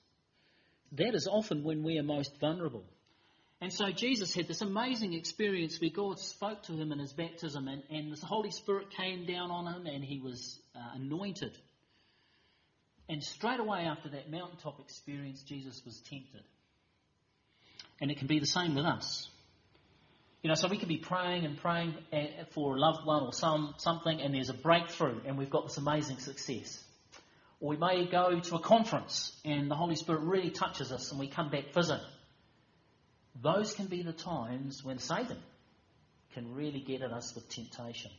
That 0.93 1.15
is 1.15 1.27
often 1.27 1.65
when 1.65 1.83
we 1.83 1.99
are 1.99 2.05
most 2.05 2.39
vulnerable. 2.41 2.85
And 3.61 3.73
so 3.73 3.91
Jesus 3.91 4.35
had 4.35 4.47
this 4.47 4.61
amazing 4.61 5.15
experience 5.15 5.81
where 5.81 5.91
God 5.91 6.19
spoke 6.19 6.65
to 6.65 6.73
him 6.73 6.93
in 6.93 6.99
his 6.99 7.13
baptism, 7.13 7.67
and, 7.67 7.83
and 7.91 8.13
the 8.13 8.27
Holy 8.27 8.51
Spirit 8.51 8.91
came 8.91 9.25
down 9.27 9.51
on 9.51 9.67
him, 9.67 9.87
and 9.87 10.05
he 10.05 10.21
was 10.21 10.59
uh, 10.77 10.97
anointed. 10.97 11.57
And 13.09 13.23
straight 13.23 13.61
away 13.61 13.81
after 13.81 14.09
that 14.11 14.31
mountaintop 14.31 14.81
experience, 14.81 15.43
Jesus 15.43 15.83
was 15.85 16.01
tempted. 16.09 16.43
And 18.01 18.11
it 18.11 18.19
can 18.19 18.27
be 18.27 18.39
the 18.39 18.47
same 18.47 18.75
with 18.75 18.87
us. 18.87 19.29
You 20.43 20.49
know, 20.49 20.55
so 20.55 20.69
we 20.69 20.77
can 20.77 20.89
be 20.89 20.99
praying 20.99 21.45
and 21.45 21.57
praying 21.57 21.95
eh, 22.13 22.45
for 22.51 22.77
a 22.77 22.79
loved 22.79 23.07
one 23.07 23.23
or 23.23 23.33
some 23.33 23.75
something, 23.79 24.21
and 24.21 24.35
there's 24.35 24.51
a 24.51 24.55
breakthrough, 24.55 25.21
and 25.27 25.39
we've 25.39 25.51
got 25.51 25.67
this 25.67 25.79
amazing 25.79 26.19
success. 26.19 26.83
Or 27.61 27.71
we 27.71 27.77
may 27.79 28.07
go 28.07 28.39
to 28.39 28.57
a 28.57 28.59
conference, 28.59 29.33
and 29.45 29.71
the 29.71 29.75
Holy 29.75 29.97
Spirit 29.97 30.21
really 30.21 30.51
touches 30.51 30.93
us, 30.93 31.11
and 31.11 31.21
we 31.21 31.29
come 31.29 31.51
back 31.51 31.73
fizzing. 31.73 32.01
Those 33.41 33.73
can 33.73 33.87
be 33.87 34.03
the 34.03 34.13
times 34.13 34.85
when 34.85 34.99
Satan 34.99 35.39
can 36.35 36.55
really 36.55 36.81
get 36.81 37.01
at 37.01 37.11
us 37.11 37.35
with 37.35 37.49
temptation. 37.49 38.11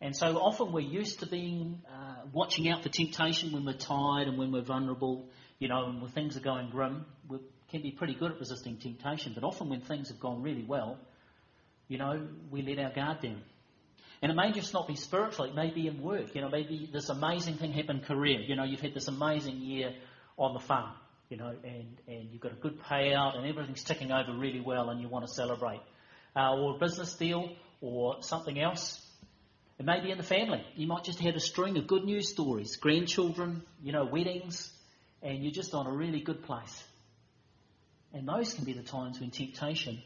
And 0.00 0.14
so 0.14 0.36
often 0.36 0.72
we're 0.72 0.80
used 0.80 1.20
to 1.20 1.26
being 1.26 1.80
uh, 1.90 2.26
watching 2.32 2.68
out 2.68 2.82
for 2.82 2.88
temptation 2.88 3.52
when 3.52 3.64
we're 3.64 3.72
tired 3.72 4.28
and 4.28 4.38
when 4.38 4.52
we're 4.52 4.62
vulnerable, 4.62 5.28
you 5.58 5.68
know, 5.68 5.86
and 5.86 6.02
when 6.02 6.10
things 6.10 6.36
are 6.36 6.40
going 6.40 6.70
grim. 6.70 7.06
We're 7.28 7.40
can 7.68 7.82
be 7.82 7.90
pretty 7.90 8.14
good 8.14 8.32
at 8.32 8.38
resisting 8.38 8.76
temptation, 8.76 9.32
but 9.34 9.44
often 9.44 9.68
when 9.68 9.80
things 9.80 10.08
have 10.08 10.20
gone 10.20 10.42
really 10.42 10.64
well, 10.64 10.98
you 11.88 11.98
know, 11.98 12.26
we 12.50 12.62
let 12.62 12.78
our 12.78 12.92
guard 12.92 13.20
down. 13.20 13.42
And 14.22 14.32
it 14.32 14.34
may 14.34 14.52
just 14.52 14.72
not 14.72 14.88
be 14.88 14.96
spiritual, 14.96 15.46
it 15.46 15.54
may 15.54 15.70
be 15.70 15.86
in 15.86 16.00
work. 16.00 16.34
You 16.34 16.40
know, 16.40 16.48
maybe 16.48 16.88
this 16.92 17.08
amazing 17.08 17.56
thing 17.56 17.72
happened 17.72 18.04
career. 18.04 18.40
You 18.40 18.56
know, 18.56 18.64
you've 18.64 18.80
had 18.80 18.94
this 18.94 19.08
amazing 19.08 19.58
year 19.58 19.92
on 20.38 20.54
the 20.54 20.60
farm, 20.60 20.92
you 21.28 21.36
know, 21.36 21.54
and, 21.64 22.00
and 22.08 22.28
you've 22.30 22.40
got 22.40 22.52
a 22.52 22.56
good 22.56 22.80
payout 22.82 23.36
and 23.36 23.46
everything's 23.46 23.84
ticking 23.84 24.10
over 24.12 24.32
really 24.32 24.60
well 24.60 24.90
and 24.90 25.00
you 25.00 25.08
want 25.08 25.26
to 25.26 25.32
celebrate. 25.32 25.80
Uh, 26.34 26.54
or 26.54 26.76
a 26.76 26.78
business 26.78 27.14
deal 27.14 27.50
or 27.80 28.22
something 28.22 28.60
else. 28.60 29.05
It 29.78 29.84
may 29.84 30.00
be 30.00 30.10
in 30.10 30.18
the 30.18 30.24
family. 30.24 30.64
You 30.74 30.86
might 30.86 31.04
just 31.04 31.20
have 31.20 31.34
a 31.34 31.40
string 31.40 31.76
of 31.76 31.86
good 31.86 32.04
news 32.04 32.30
stories, 32.30 32.76
grandchildren, 32.76 33.62
you 33.82 33.92
know, 33.92 34.06
weddings, 34.06 34.70
and 35.22 35.42
you're 35.42 35.52
just 35.52 35.74
on 35.74 35.86
a 35.86 35.92
really 35.92 36.20
good 36.20 36.42
place. 36.44 36.82
And 38.12 38.26
those 38.26 38.54
can 38.54 38.64
be 38.64 38.72
the 38.72 38.82
times 38.82 39.20
when 39.20 39.30
temptation, 39.30 40.00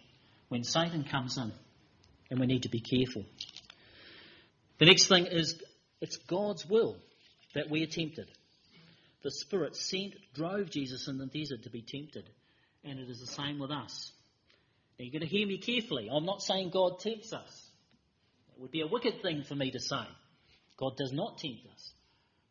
when 0.48 0.64
Satan 0.64 1.04
comes 1.04 1.38
in, 1.38 1.52
and 2.30 2.40
we 2.40 2.46
need 2.46 2.64
to 2.64 2.68
be 2.68 2.80
careful. 2.80 3.24
The 4.78 4.86
next 4.86 5.06
thing 5.06 5.26
is 5.26 5.62
it's 6.00 6.16
God's 6.16 6.66
will 6.66 6.96
that 7.54 7.70
we 7.70 7.82
are 7.84 7.86
tempted. 7.86 8.28
The 9.22 9.30
Spirit 9.30 9.76
sent, 9.76 10.14
drove 10.34 10.70
Jesus 10.70 11.06
in 11.06 11.18
the 11.18 11.26
desert 11.26 11.64
to 11.64 11.70
be 11.70 11.82
tempted, 11.82 12.28
and 12.84 12.98
it 12.98 13.08
is 13.08 13.20
the 13.20 13.26
same 13.26 13.58
with 13.58 13.70
us. 13.70 14.10
Now 14.98 15.04
you're 15.04 15.12
going 15.12 15.28
to 15.28 15.36
hear 15.36 15.46
me 15.46 15.58
carefully. 15.58 16.08
I'm 16.10 16.24
not 16.24 16.42
saying 16.42 16.70
God 16.70 16.98
tempts 17.00 17.32
us. 17.32 17.69
Would 18.60 18.70
be 18.70 18.82
a 18.82 18.86
wicked 18.86 19.22
thing 19.22 19.42
for 19.42 19.54
me 19.54 19.70
to 19.70 19.80
say. 19.80 20.04
God 20.76 20.96
does 20.96 21.12
not 21.12 21.38
tempt 21.38 21.66
us, 21.72 21.92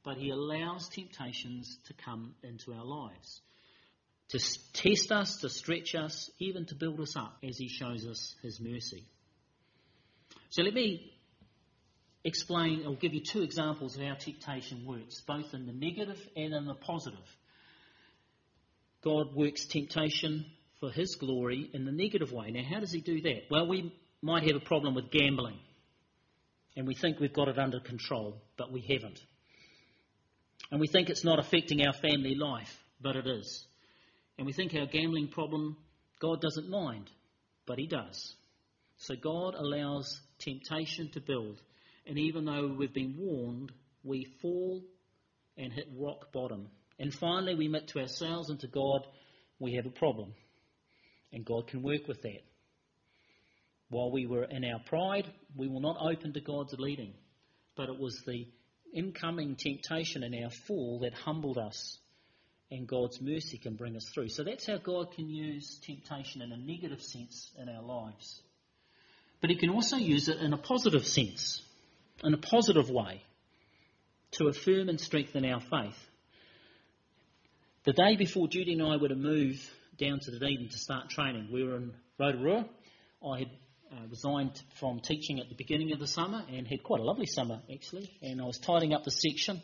but 0.03 0.17
He 0.17 0.31
allows 0.31 0.89
temptations 0.89 1.77
to 1.87 1.93
come 1.93 2.35
into 2.43 2.73
our 2.73 2.85
lives 2.85 3.41
to 4.29 4.39
test 4.73 5.11
us, 5.11 5.37
to 5.37 5.49
stretch 5.49 5.95
us, 5.95 6.29
even 6.39 6.65
to 6.67 6.75
build 6.75 6.99
us 6.99 7.15
up 7.15 7.37
as 7.47 7.57
He 7.57 7.67
shows 7.67 8.05
us 8.07 8.35
His 8.41 8.59
mercy. 8.59 9.03
So 10.49 10.61
let 10.61 10.73
me 10.73 11.13
explain, 12.23 12.83
I'll 12.85 12.95
give 12.95 13.13
you 13.13 13.21
two 13.21 13.41
examples 13.41 13.95
of 13.95 14.03
how 14.03 14.13
temptation 14.15 14.85
works, 14.85 15.21
both 15.21 15.53
in 15.53 15.65
the 15.65 15.73
negative 15.73 16.19
and 16.35 16.53
in 16.53 16.65
the 16.65 16.75
positive. 16.75 17.19
God 19.03 19.35
works 19.35 19.65
temptation 19.65 20.45
for 20.79 20.91
His 20.91 21.15
glory 21.15 21.69
in 21.73 21.85
the 21.85 21.91
negative 21.91 22.31
way. 22.31 22.51
Now, 22.51 22.63
how 22.63 22.79
does 22.79 22.91
He 22.91 23.01
do 23.01 23.21
that? 23.21 23.43
Well, 23.49 23.67
we 23.67 23.93
might 24.21 24.43
have 24.43 24.61
a 24.61 24.65
problem 24.65 24.93
with 24.93 25.09
gambling, 25.09 25.57
and 26.75 26.87
we 26.87 26.95
think 26.95 27.19
we've 27.19 27.33
got 27.33 27.47
it 27.47 27.59
under 27.59 27.79
control, 27.79 28.41
but 28.57 28.71
we 28.71 28.81
haven't. 28.81 29.19
And 30.71 30.79
we 30.79 30.87
think 30.87 31.09
it's 31.09 31.23
not 31.23 31.39
affecting 31.39 31.85
our 31.85 31.93
family 31.93 32.35
life, 32.35 32.73
but 33.01 33.15
it 33.15 33.27
is. 33.27 33.65
And 34.37 34.45
we 34.45 34.53
think 34.53 34.73
our 34.73 34.85
gambling 34.85 35.29
problem, 35.29 35.77
God 36.19 36.41
doesn't 36.41 36.69
mind, 36.69 37.09
but 37.65 37.79
He 37.79 37.87
does. 37.87 38.35
So 38.97 39.15
God 39.15 39.55
allows 39.55 40.19
temptation 40.39 41.09
to 41.13 41.21
build. 41.21 41.61
And 42.05 42.17
even 42.17 42.45
though 42.45 42.75
we've 42.77 42.93
been 42.93 43.15
warned, 43.17 43.71
we 44.03 44.27
fall 44.41 44.81
and 45.57 45.73
hit 45.73 45.87
rock 45.97 46.31
bottom. 46.31 46.67
And 46.99 47.13
finally, 47.13 47.55
we 47.55 47.65
admit 47.65 47.87
to 47.89 47.99
ourselves 47.99 48.49
and 48.49 48.59
to 48.59 48.67
God 48.67 49.05
we 49.59 49.75
have 49.75 49.85
a 49.85 49.91
problem. 49.91 50.33
And 51.31 51.45
God 51.45 51.67
can 51.67 51.81
work 51.81 52.07
with 52.07 52.21
that. 52.23 52.41
While 53.89 54.11
we 54.11 54.25
were 54.25 54.43
in 54.43 54.63
our 54.65 54.79
pride, 54.79 55.27
we 55.55 55.67
were 55.67 55.81
not 55.81 55.97
open 55.99 56.33
to 56.33 56.41
God's 56.41 56.73
leading. 56.77 57.13
But 57.75 57.89
it 57.89 57.99
was 57.99 58.21
the 58.25 58.47
incoming 58.93 59.55
temptation 59.55 60.23
in 60.23 60.43
our 60.43 60.49
fall 60.49 60.99
that 60.99 61.13
humbled 61.13 61.57
us 61.57 61.97
and 62.71 62.87
God's 62.87 63.19
mercy 63.19 63.57
can 63.57 63.75
bring 63.75 63.95
us 63.95 64.07
through. 64.13 64.29
So 64.29 64.43
that's 64.43 64.67
how 64.67 64.77
God 64.77 65.13
can 65.13 65.27
use 65.27 65.79
temptation 65.85 66.41
in 66.41 66.51
a 66.51 66.57
negative 66.57 67.01
sense 67.01 67.51
in 67.59 67.67
our 67.67 67.81
lives. 67.81 68.41
But 69.41 69.49
He 69.49 69.55
can 69.55 69.69
also 69.69 69.97
use 69.97 70.29
it 70.29 70.37
in 70.37 70.53
a 70.53 70.57
positive 70.57 71.05
sense, 71.05 71.61
in 72.23 72.33
a 72.33 72.37
positive 72.37 72.89
way, 72.89 73.23
to 74.33 74.47
affirm 74.47 74.89
and 74.89 74.99
strengthen 74.99 75.45
our 75.45 75.61
faith. 75.61 75.97
The 77.85 77.93
day 77.93 78.17
before 78.17 78.47
Judy 78.47 78.73
and 78.73 78.83
I 78.83 78.97
were 78.97 79.07
to 79.07 79.15
move 79.15 79.57
down 79.97 80.19
to 80.19 80.31
Dunedin 80.31 80.69
to 80.69 80.77
start 80.77 81.09
training, 81.09 81.49
we 81.51 81.63
were 81.63 81.77
in 81.77 81.93
Rotorua. 82.19 82.65
I 83.25 83.39
had 83.39 83.49
uh, 83.91 84.07
resigned 84.09 84.61
from 84.79 84.99
teaching 84.99 85.39
at 85.39 85.49
the 85.49 85.55
beginning 85.55 85.91
of 85.93 85.99
the 85.99 86.07
summer 86.07 86.43
and 86.47 86.67
had 86.67 86.83
quite 86.83 87.01
a 87.01 87.03
lovely 87.03 87.25
summer 87.25 87.61
actually, 87.73 88.09
and 88.21 88.41
I 88.41 88.45
was 88.45 88.57
tidying 88.57 88.93
up 88.93 89.03
the 89.03 89.11
section 89.11 89.61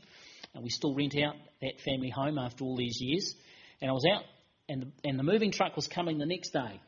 and 0.56 0.64
we 0.64 0.70
still 0.70 0.96
rent 0.96 1.16
out 1.18 1.36
that 1.62 1.82
family 1.82 2.10
home 2.10 2.38
after 2.38 2.64
all 2.64 2.78
these 2.78 2.98
years. 3.00 3.36
And 3.82 3.92
I 3.92 3.94
was 3.94 4.06
out, 4.12 4.24
and 4.70 4.84
the, 4.84 5.10
and 5.10 5.20
the 5.20 5.24
moving 5.24 5.52
truck 5.52 5.76
was 5.76 5.88
coming 5.88 6.18
the 6.18 6.26
next 6.26 6.52
day. 6.52 6.80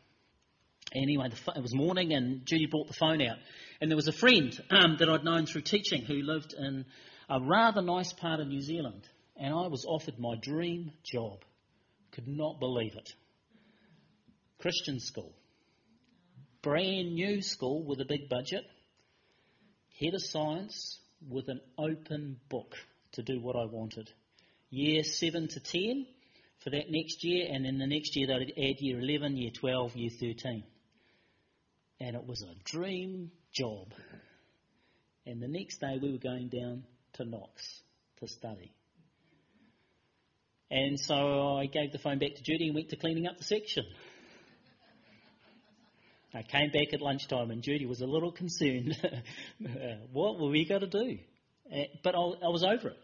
Anyway, 0.95 1.28
the, 1.30 1.54
it 1.54 1.62
was 1.62 1.76
morning, 1.76 2.13
and 2.13 2.45
Judy 2.45 2.67
brought 2.71 2.88
the 2.88 2.93
phone 2.93 3.21
out. 3.21 3.38
And 3.82 3.91
there 3.91 3.97
was 3.97 4.08
a 4.08 4.13
friend 4.13 4.58
um, 4.71 4.95
that 5.00 5.10
I'd 5.10 5.26
known 5.26 5.45
through 5.45 5.62
teaching 5.62 6.04
who 6.04 6.15
lived 6.15 6.56
in 6.58 6.86
a 7.30 7.39
rather 7.41 7.82
nice 7.82 8.13
part 8.13 8.39
of 8.39 8.47
New 8.47 8.62
Zealand. 8.62 9.06
And 9.36 9.54
I 9.54 9.67
was 9.67 9.86
offered 9.86 10.17
my 10.17 10.36
dream 10.41 10.91
job. 11.04 11.39
Could 12.12 12.28
not 12.28 12.60
believe 12.60 12.95
it. 12.95 13.10
Christian 14.60 15.00
school. 15.00 15.36
Brand 16.62 17.15
new 17.15 17.41
school 17.41 17.84
with 17.84 18.02
a 18.02 18.06
big 18.06 18.30
budget. 18.30 18.65
Head 20.00 20.13
of 20.13 20.22
science 20.22 21.00
with 21.28 21.48
an 21.50 21.62
open 21.78 22.39
book 22.50 22.76
to 23.13 23.24
do 23.24 23.39
what 23.39 23.56
I 23.56 23.65
wanted. 23.65 24.10
Year 24.70 25.04
7 25.04 25.48
to 25.48 25.60
10 25.60 26.06
for 26.63 26.70
that 26.72 26.89
next 26.89 27.24
year, 27.24 27.48
and 27.52 27.65
then 27.65 27.78
the 27.78 27.88
next 27.88 28.15
year 28.15 28.28
they'd 28.28 28.52
add 28.52 28.82
year 28.82 29.00
11, 29.00 29.38
year 29.38 29.52
12, 29.52 29.96
year 29.96 30.10
13. 30.20 30.63
And 32.00 32.15
it 32.15 32.26
was 32.26 32.43
a 32.43 32.54
dream 32.63 33.32
job. 33.52 33.93
And 35.26 35.41
the 35.41 35.48
next 35.48 35.80
day 35.80 35.98
we 36.02 36.12
were 36.12 36.17
going 36.17 36.50
down 36.50 36.84
to 37.13 37.26
Knox 37.26 37.82
to 38.20 38.28
study. 38.28 38.72
And 40.70 41.00
so 41.00 41.58
I 41.58 41.65
gave 41.65 41.91
the 41.91 42.00
phone 42.00 42.20
back 42.20 42.36
to 42.36 42.43
Judy 42.43 42.67
and 42.67 42.76
went 42.76 42.89
to 42.89 42.98
cleaning 42.98 43.28
up 43.28 43.38
the 43.38 43.43
section. 43.43 43.86
I 46.33 46.43
came 46.43 46.71
back 46.71 46.93
at 46.93 47.01
lunchtime 47.01 47.51
and 47.51 47.61
Judy 47.61 47.85
was 47.85 48.01
a 48.01 48.05
little 48.05 48.31
concerned. 48.31 48.95
what 50.11 50.39
were 50.39 50.49
we 50.49 50.65
going 50.65 50.81
to 50.81 50.87
do? 50.87 51.19
Uh, 51.71 51.83
but 52.03 52.15
I, 52.15 52.19
I 52.19 52.49
was 52.49 52.63
over 52.63 52.89
it. 52.89 52.97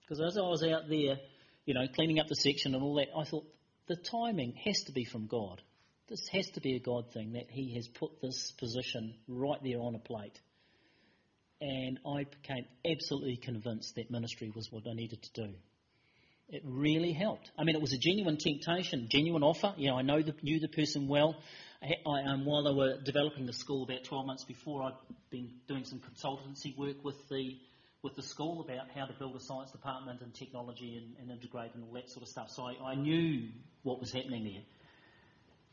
Because 0.00 0.20
as 0.20 0.38
I 0.38 0.42
was 0.42 0.62
out 0.62 0.88
there, 0.88 1.16
you 1.64 1.74
know, 1.74 1.86
cleaning 1.94 2.20
up 2.20 2.28
the 2.28 2.36
section 2.36 2.74
and 2.74 2.82
all 2.82 2.94
that, 2.94 3.08
I 3.16 3.24
thought 3.24 3.44
the 3.88 3.96
timing 3.96 4.54
has 4.64 4.76
to 4.86 4.92
be 4.92 5.04
from 5.04 5.26
God. 5.26 5.60
This 6.08 6.20
has 6.32 6.46
to 6.50 6.60
be 6.60 6.76
a 6.76 6.80
God 6.80 7.12
thing 7.12 7.32
that 7.32 7.50
He 7.50 7.74
has 7.74 7.88
put 7.88 8.20
this 8.22 8.52
position 8.58 9.14
right 9.26 9.58
there 9.62 9.80
on 9.80 9.96
a 9.96 9.98
plate. 9.98 10.38
And 11.60 11.98
I 12.06 12.24
became 12.24 12.66
absolutely 12.88 13.38
convinced 13.38 13.96
that 13.96 14.10
ministry 14.10 14.52
was 14.54 14.68
what 14.70 14.84
I 14.88 14.94
needed 14.94 15.22
to 15.22 15.46
do. 15.46 15.54
It 16.48 16.62
really 16.64 17.12
helped. 17.12 17.50
I 17.58 17.64
mean, 17.64 17.74
it 17.74 17.82
was 17.82 17.92
a 17.92 17.98
genuine 17.98 18.36
temptation, 18.36 19.08
genuine 19.10 19.42
offer. 19.42 19.74
You 19.76 19.88
know, 19.88 19.96
I 19.96 20.02
know 20.02 20.22
the, 20.22 20.34
knew 20.42 20.60
the 20.60 20.68
person 20.68 21.08
well. 21.08 21.34
I, 22.06 22.22
um, 22.22 22.44
while 22.44 22.64
they 22.64 22.72
were 22.72 22.98
developing 23.02 23.46
the 23.46 23.52
school 23.52 23.84
about 23.84 24.04
12 24.04 24.26
months 24.26 24.44
before, 24.44 24.82
I'd 24.82 24.94
been 25.30 25.50
doing 25.68 25.84
some 25.84 26.00
consultancy 26.00 26.76
work 26.76 27.04
with 27.04 27.28
the 27.28 27.56
with 28.02 28.14
the 28.14 28.22
school 28.22 28.60
about 28.60 28.88
how 28.94 29.04
to 29.04 29.12
build 29.14 29.34
a 29.34 29.40
science 29.40 29.72
department 29.72 30.20
and 30.20 30.32
technology 30.32 30.96
and, 30.96 31.16
and 31.20 31.30
integrate 31.30 31.74
and 31.74 31.82
all 31.82 31.94
that 31.94 32.08
sort 32.08 32.22
of 32.22 32.28
stuff. 32.28 32.50
So 32.50 32.64
I, 32.64 32.92
I 32.92 32.94
knew 32.94 33.48
what 33.82 33.98
was 33.98 34.12
happening 34.12 34.44
there. 34.44 34.62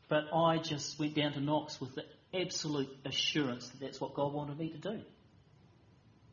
But 0.10 0.36
I 0.36 0.58
just 0.58 1.00
went 1.00 1.16
down 1.16 1.34
to 1.34 1.42
Knox 1.42 1.80
with 1.80 1.94
the 1.94 2.06
absolute 2.34 2.90
assurance 3.06 3.68
that 3.70 3.80
that's 3.82 4.02
what 4.02 4.16
God 4.16 4.34
wanted 4.34 4.58
me 4.58 4.70
to 4.70 4.78
do. 4.78 5.02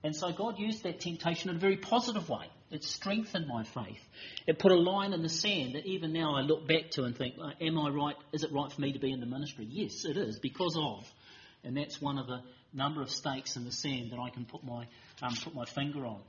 And 0.03 0.17
so 0.17 0.33
God 0.33 0.59
used 0.59 0.85
that 0.85 1.01
temptation 1.01 1.51
in 1.51 1.57
a 1.57 1.59
very 1.59 1.77
positive 1.77 2.29
way. 2.31 2.47
It 2.71 2.85
strengthened 2.85 3.49
my 3.49 3.65
faith. 3.65 4.01
It 4.47 4.61
put 4.61 4.71
a 4.71 4.77
line 4.77 5.13
in 5.13 5.23
the 5.23 5.29
sand 5.29 5.75
that 5.75 5.87
even 5.87 6.13
now 6.13 6.37
I 6.37 6.43
look 6.43 6.69
back 6.69 6.91
to 6.93 7.03
and 7.03 7.17
think, 7.17 7.35
am 7.61 7.79
I 7.79 7.91
right? 7.91 8.15
Is 8.33 8.45
it 8.45 8.53
right 8.53 8.71
for 8.71 8.81
me 8.81 8.93
to 8.93 8.99
be 9.01 9.11
in 9.11 9.19
the 9.19 9.27
ministry? 9.27 9.67
Yes, 9.69 10.05
it 10.05 10.17
is, 10.17 10.39
because 10.39 10.77
of. 10.79 11.05
And 11.65 11.77
that's 11.77 12.01
one 12.01 12.17
of 12.17 12.29
the 12.29 12.43
number 12.73 13.03
of 13.03 13.11
stakes 13.11 13.57
in 13.57 13.65
the 13.65 13.73
sand 13.73 14.13
that 14.13 14.21
I 14.21 14.31
can 14.31 14.45
put 14.45 14.63
my, 14.63 14.87
um, 15.21 15.35
put 15.43 15.53
my 15.53 15.65
finger 15.65 16.07
on. 16.07 16.21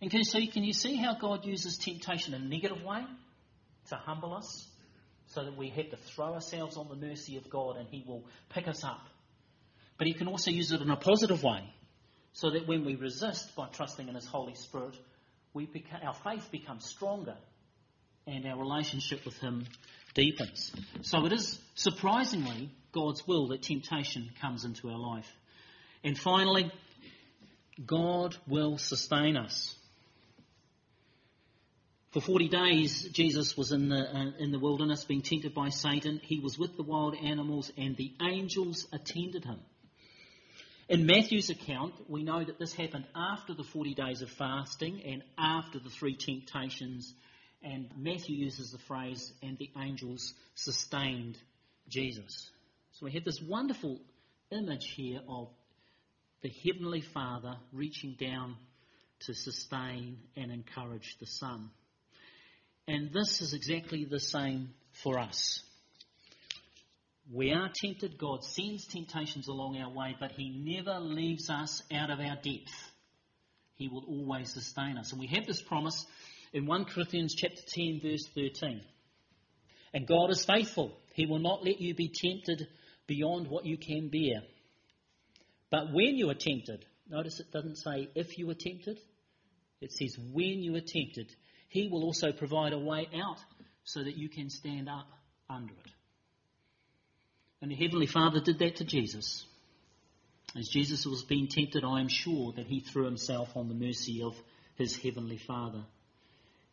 And 0.00 0.10
can 0.10 0.18
you, 0.18 0.24
see, 0.24 0.46
can 0.46 0.64
you 0.64 0.72
see 0.72 0.96
how 0.96 1.14
God 1.14 1.44
uses 1.44 1.76
temptation 1.76 2.32
in 2.32 2.42
a 2.42 2.44
negative 2.46 2.82
way 2.82 3.04
to 3.90 3.94
humble 3.96 4.34
us? 4.34 4.66
So 5.26 5.44
that 5.44 5.56
we 5.56 5.68
have 5.70 5.90
to 5.90 5.96
throw 5.96 6.34
ourselves 6.34 6.76
on 6.76 6.88
the 6.88 6.96
mercy 6.96 7.36
of 7.36 7.50
God 7.50 7.76
and 7.76 7.88
He 7.88 8.04
will 8.06 8.24
pick 8.50 8.68
us 8.68 8.84
up. 8.84 9.06
But 9.98 10.06
He 10.06 10.14
can 10.14 10.28
also 10.28 10.50
use 10.50 10.72
it 10.72 10.80
in 10.80 10.90
a 10.90 10.96
positive 10.96 11.42
way. 11.42 11.62
So 12.32 12.50
that 12.50 12.66
when 12.66 12.84
we 12.84 12.96
resist 12.96 13.54
by 13.54 13.68
trusting 13.68 14.08
in 14.08 14.14
His 14.14 14.26
Holy 14.26 14.54
Spirit, 14.54 14.96
we 15.54 15.68
our 16.04 16.14
faith 16.14 16.50
becomes 16.50 16.84
stronger 16.84 17.36
and 18.26 18.44
our 18.46 18.58
relationship 18.58 19.24
with 19.24 19.38
Him 19.38 19.66
deepens. 20.14 20.72
So 21.02 21.24
it 21.26 21.32
is 21.32 21.58
surprisingly 21.74 22.70
God's 22.92 23.26
will 23.26 23.48
that 23.48 23.62
temptation 23.62 24.30
comes 24.40 24.64
into 24.64 24.88
our 24.88 24.98
life. 24.98 25.30
And 26.02 26.18
finally, 26.18 26.70
God 27.84 28.36
will 28.46 28.78
sustain 28.78 29.36
us. 29.36 29.74
For 32.12 32.20
40 32.20 32.48
days, 32.48 33.08
Jesus 33.12 33.56
was 33.56 33.72
in 33.72 33.88
the, 33.88 33.96
uh, 33.96 34.30
in 34.38 34.52
the 34.52 34.58
wilderness 34.58 35.04
being 35.04 35.22
tempted 35.22 35.52
by 35.52 35.70
Satan. 35.70 36.20
He 36.22 36.38
was 36.38 36.56
with 36.56 36.76
the 36.76 36.84
wild 36.84 37.16
animals, 37.16 37.72
and 37.76 37.96
the 37.96 38.12
angels 38.22 38.86
attended 38.92 39.44
him. 39.44 39.58
In 40.88 41.06
Matthew's 41.06 41.48
account, 41.48 41.94
we 42.08 42.22
know 42.22 42.44
that 42.44 42.58
this 42.58 42.74
happened 42.74 43.06
after 43.16 43.54
the 43.54 43.64
40 43.64 43.94
days 43.94 44.20
of 44.20 44.30
fasting 44.30 45.02
and 45.06 45.22
after 45.38 45.78
the 45.78 45.88
three 45.88 46.14
temptations. 46.14 47.14
And 47.62 47.88
Matthew 47.96 48.36
uses 48.36 48.70
the 48.70 48.78
phrase, 48.78 49.32
and 49.42 49.56
the 49.56 49.70
angels 49.80 50.34
sustained 50.54 51.38
Jesus. 51.88 52.50
So 52.92 53.06
we 53.06 53.12
have 53.12 53.24
this 53.24 53.40
wonderful 53.40 53.98
image 54.50 54.90
here 54.94 55.20
of 55.26 55.48
the 56.42 56.50
Heavenly 56.50 57.00
Father 57.00 57.56
reaching 57.72 58.16
down 58.20 58.56
to 59.20 59.32
sustain 59.32 60.18
and 60.36 60.52
encourage 60.52 61.16
the 61.18 61.26
Son. 61.26 61.70
And 62.86 63.10
this 63.10 63.40
is 63.40 63.54
exactly 63.54 64.04
the 64.04 64.20
same 64.20 64.74
for 65.02 65.18
us. 65.18 65.62
We 67.32 67.52
are 67.52 67.70
tempted, 67.74 68.18
God 68.18 68.44
sends 68.44 68.86
temptations 68.86 69.48
along 69.48 69.78
our 69.78 69.90
way, 69.90 70.14
but 70.18 70.32
He 70.32 70.50
never 70.50 71.00
leaves 71.00 71.48
us 71.48 71.82
out 71.92 72.10
of 72.10 72.20
our 72.20 72.36
depth. 72.36 72.72
He 73.76 73.88
will 73.88 74.04
always 74.06 74.52
sustain 74.52 74.98
us. 74.98 75.10
And 75.10 75.20
we 75.20 75.26
have 75.28 75.46
this 75.46 75.62
promise 75.62 76.06
in 76.52 76.66
1 76.66 76.84
Corinthians 76.84 77.34
chapter 77.34 77.62
10 77.66 78.00
verse 78.02 78.28
13. 78.34 78.82
And 79.94 80.06
God 80.06 80.30
is 80.30 80.44
faithful. 80.44 80.92
He 81.14 81.26
will 81.26 81.38
not 81.38 81.64
let 81.64 81.80
you 81.80 81.94
be 81.94 82.12
tempted 82.12 82.68
beyond 83.06 83.48
what 83.48 83.64
you 83.64 83.78
can 83.78 84.08
bear. 84.08 84.42
But 85.70 85.92
when 85.92 86.16
you 86.16 86.30
are 86.30 86.34
tempted, 86.34 86.84
notice 87.08 87.40
it 87.40 87.52
doesn't 87.52 87.76
say 87.76 88.08
if 88.14 88.38
you 88.38 88.48
are 88.50 88.54
tempted, 88.54 89.00
it 89.80 89.92
says 89.92 90.16
when 90.32 90.62
you 90.62 90.74
are 90.76 90.80
tempted, 90.80 91.32
He 91.68 91.88
will 91.88 92.04
also 92.04 92.32
provide 92.32 92.72
a 92.72 92.78
way 92.78 93.08
out 93.14 93.38
so 93.84 94.02
that 94.02 94.16
you 94.16 94.28
can 94.28 94.50
stand 94.50 94.88
up 94.88 95.08
under 95.48 95.72
it. 95.72 95.93
And 97.64 97.70
the 97.70 97.76
Heavenly 97.76 98.04
Father 98.04 98.40
did 98.40 98.58
that 98.58 98.76
to 98.76 98.84
Jesus. 98.84 99.42
As 100.54 100.68
Jesus 100.68 101.06
was 101.06 101.22
being 101.22 101.48
tempted, 101.48 101.82
I 101.82 102.00
am 102.00 102.08
sure 102.08 102.52
that 102.52 102.66
he 102.66 102.80
threw 102.80 103.06
himself 103.06 103.56
on 103.56 103.68
the 103.68 103.74
mercy 103.74 104.22
of 104.22 104.36
his 104.74 104.94
Heavenly 104.98 105.38
Father. 105.38 105.82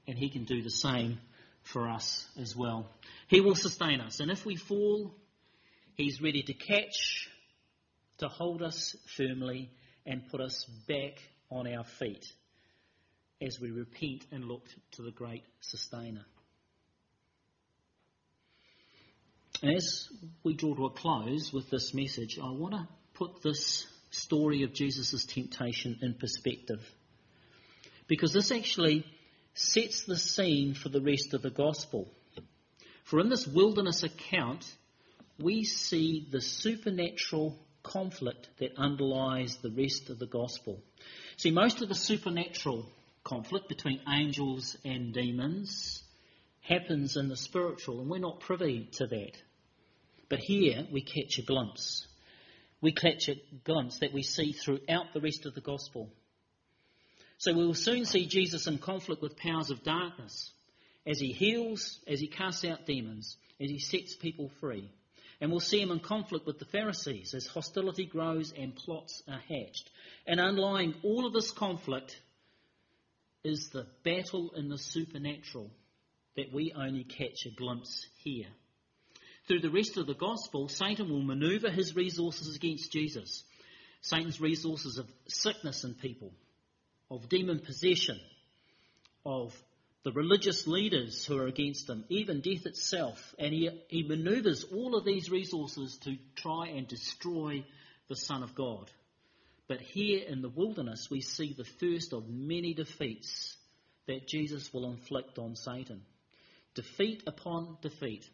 And 0.05 0.17
he 0.17 0.27
can 0.27 0.43
do 0.43 0.61
the 0.61 0.69
same 0.69 1.19
for 1.63 1.87
us 1.87 2.27
as 2.37 2.57
well. 2.57 2.89
He 3.29 3.39
will 3.39 3.55
sustain 3.55 4.01
us. 4.01 4.19
And 4.19 4.29
if 4.29 4.45
we 4.45 4.57
fall, 4.57 5.15
he's 5.95 6.21
ready 6.21 6.43
to 6.43 6.53
catch, 6.53 7.29
to 8.17 8.27
hold 8.27 8.61
us 8.61 8.93
firmly, 9.15 9.69
and 10.05 10.27
put 10.27 10.41
us 10.41 10.65
back 10.89 11.21
on 11.49 11.73
our 11.73 11.85
feet 11.85 12.25
as 13.41 13.61
we 13.61 13.71
repent 13.71 14.25
and 14.33 14.43
look 14.43 14.65
to 14.97 15.03
the 15.03 15.11
great 15.11 15.45
sustainer. 15.61 16.25
As 19.63 20.09
we 20.43 20.55
draw 20.55 20.73
to 20.73 20.85
a 20.85 20.89
close 20.89 21.53
with 21.53 21.69
this 21.69 21.93
message, 21.93 22.39
I 22.39 22.49
want 22.49 22.73
to 22.73 22.87
put 23.13 23.43
this 23.43 23.85
story 24.09 24.63
of 24.63 24.73
Jesus' 24.73 25.23
temptation 25.25 25.99
in 26.01 26.15
perspective. 26.15 26.81
Because 28.07 28.33
this 28.33 28.51
actually 28.51 29.05
sets 29.53 30.03
the 30.03 30.17
scene 30.17 30.73
for 30.73 30.89
the 30.89 30.99
rest 30.99 31.35
of 31.35 31.43
the 31.43 31.51
gospel. 31.51 32.11
For 33.03 33.19
in 33.19 33.29
this 33.29 33.45
wilderness 33.45 34.01
account, 34.01 34.65
we 35.39 35.63
see 35.63 36.27
the 36.31 36.41
supernatural 36.41 37.55
conflict 37.83 38.49
that 38.57 38.77
underlies 38.77 39.57
the 39.57 39.69
rest 39.69 40.09
of 40.09 40.17
the 40.17 40.25
gospel. 40.25 40.81
See, 41.37 41.51
most 41.51 41.83
of 41.83 41.89
the 41.89 41.95
supernatural 41.95 42.89
conflict 43.23 43.69
between 43.69 44.01
angels 44.07 44.75
and 44.83 45.13
demons 45.13 46.01
happens 46.61 47.15
in 47.15 47.27
the 47.27 47.37
spiritual, 47.37 47.99
and 48.01 48.09
we're 48.09 48.17
not 48.17 48.39
privy 48.39 48.89
to 48.93 49.05
that. 49.05 49.33
But 50.31 50.39
here 50.39 50.87
we 50.89 51.01
catch 51.01 51.39
a 51.39 51.41
glimpse. 51.41 52.07
We 52.79 52.93
catch 52.93 53.27
a 53.27 53.35
glimpse 53.65 53.99
that 53.99 54.13
we 54.13 54.23
see 54.23 54.53
throughout 54.53 55.13
the 55.13 55.19
rest 55.19 55.45
of 55.45 55.53
the 55.55 55.59
gospel. 55.59 56.09
So 57.37 57.53
we 57.53 57.65
will 57.65 57.73
soon 57.73 58.05
see 58.05 58.27
Jesus 58.27 58.65
in 58.65 58.77
conflict 58.77 59.21
with 59.21 59.35
powers 59.35 59.71
of 59.71 59.83
darkness 59.83 60.51
as 61.05 61.19
he 61.19 61.33
heals, 61.33 61.99
as 62.07 62.21
he 62.21 62.27
casts 62.27 62.63
out 62.63 62.85
demons, 62.85 63.35
as 63.59 63.69
he 63.69 63.79
sets 63.79 64.15
people 64.15 64.49
free. 64.61 64.89
And 65.41 65.51
we'll 65.51 65.59
see 65.59 65.81
him 65.81 65.91
in 65.91 65.99
conflict 65.99 66.45
with 66.45 66.59
the 66.59 66.65
Pharisees 66.65 67.33
as 67.33 67.45
hostility 67.45 68.05
grows 68.05 68.53
and 68.57 68.73
plots 68.73 69.21
are 69.27 69.41
hatched. 69.49 69.91
And 70.25 70.39
underlying 70.39 70.95
all 71.03 71.25
of 71.25 71.33
this 71.33 71.51
conflict 71.51 72.17
is 73.43 73.67
the 73.67 73.85
battle 74.05 74.51
in 74.55 74.69
the 74.69 74.77
supernatural 74.77 75.69
that 76.37 76.53
we 76.53 76.71
only 76.73 77.03
catch 77.03 77.45
a 77.45 77.49
glimpse 77.49 78.07
here. 78.23 78.47
Through 79.47 79.61
the 79.61 79.69
rest 79.69 79.97
of 79.97 80.07
the 80.07 80.13
gospel, 80.13 80.67
Satan 80.67 81.09
will 81.09 81.21
maneuver 81.21 81.69
his 81.69 81.95
resources 81.95 82.55
against 82.55 82.91
Jesus. 82.91 83.43
Satan's 84.01 84.41
resources 84.41 84.97
of 84.97 85.07
sickness 85.27 85.83
in 85.83 85.93
people, 85.95 86.31
of 87.09 87.29
demon 87.29 87.59
possession, 87.59 88.19
of 89.25 89.53
the 90.03 90.11
religious 90.11 90.65
leaders 90.65 91.25
who 91.25 91.37
are 91.37 91.47
against 91.47 91.89
him, 91.89 92.03
even 92.09 92.41
death 92.41 92.65
itself. 92.65 93.35
And 93.37 93.53
he, 93.53 93.69
he 93.89 94.03
maneuvers 94.03 94.63
all 94.63 94.95
of 94.95 95.05
these 95.05 95.29
resources 95.29 95.97
to 96.03 96.17
try 96.35 96.69
and 96.69 96.87
destroy 96.87 97.63
the 98.07 98.15
Son 98.15 98.41
of 98.41 98.55
God. 98.55 98.89
But 99.67 99.81
here 99.81 100.23
in 100.27 100.41
the 100.41 100.49
wilderness, 100.49 101.09
we 101.09 101.21
see 101.21 101.53
the 101.53 101.63
first 101.63 102.13
of 102.13 102.27
many 102.27 102.73
defeats 102.73 103.55
that 104.07 104.27
Jesus 104.27 104.73
will 104.73 104.89
inflict 104.89 105.37
on 105.37 105.55
Satan. 105.55 106.01
Defeat 106.73 107.23
upon 107.27 107.77
defeat, 107.81 108.27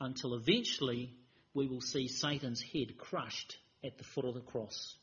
until 0.00 0.34
eventually 0.34 1.12
we 1.54 1.66
will 1.66 1.80
see 1.80 2.08
Satan's 2.08 2.62
head 2.62 2.96
crushed 2.98 3.56
at 3.84 3.98
the 3.98 4.04
foot 4.04 4.24
of 4.24 4.34
the 4.34 4.40
cross 4.40 4.94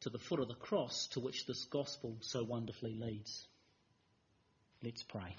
to 0.00 0.10
the 0.10 0.18
foot 0.18 0.40
of 0.40 0.48
the 0.48 0.54
cross 0.54 1.06
to 1.12 1.20
which 1.20 1.46
this 1.46 1.64
gospel 1.64 2.16
so 2.20 2.42
wonderfully 2.42 2.94
leads. 2.94 3.46
Let's 4.82 5.02
pray. 5.04 5.36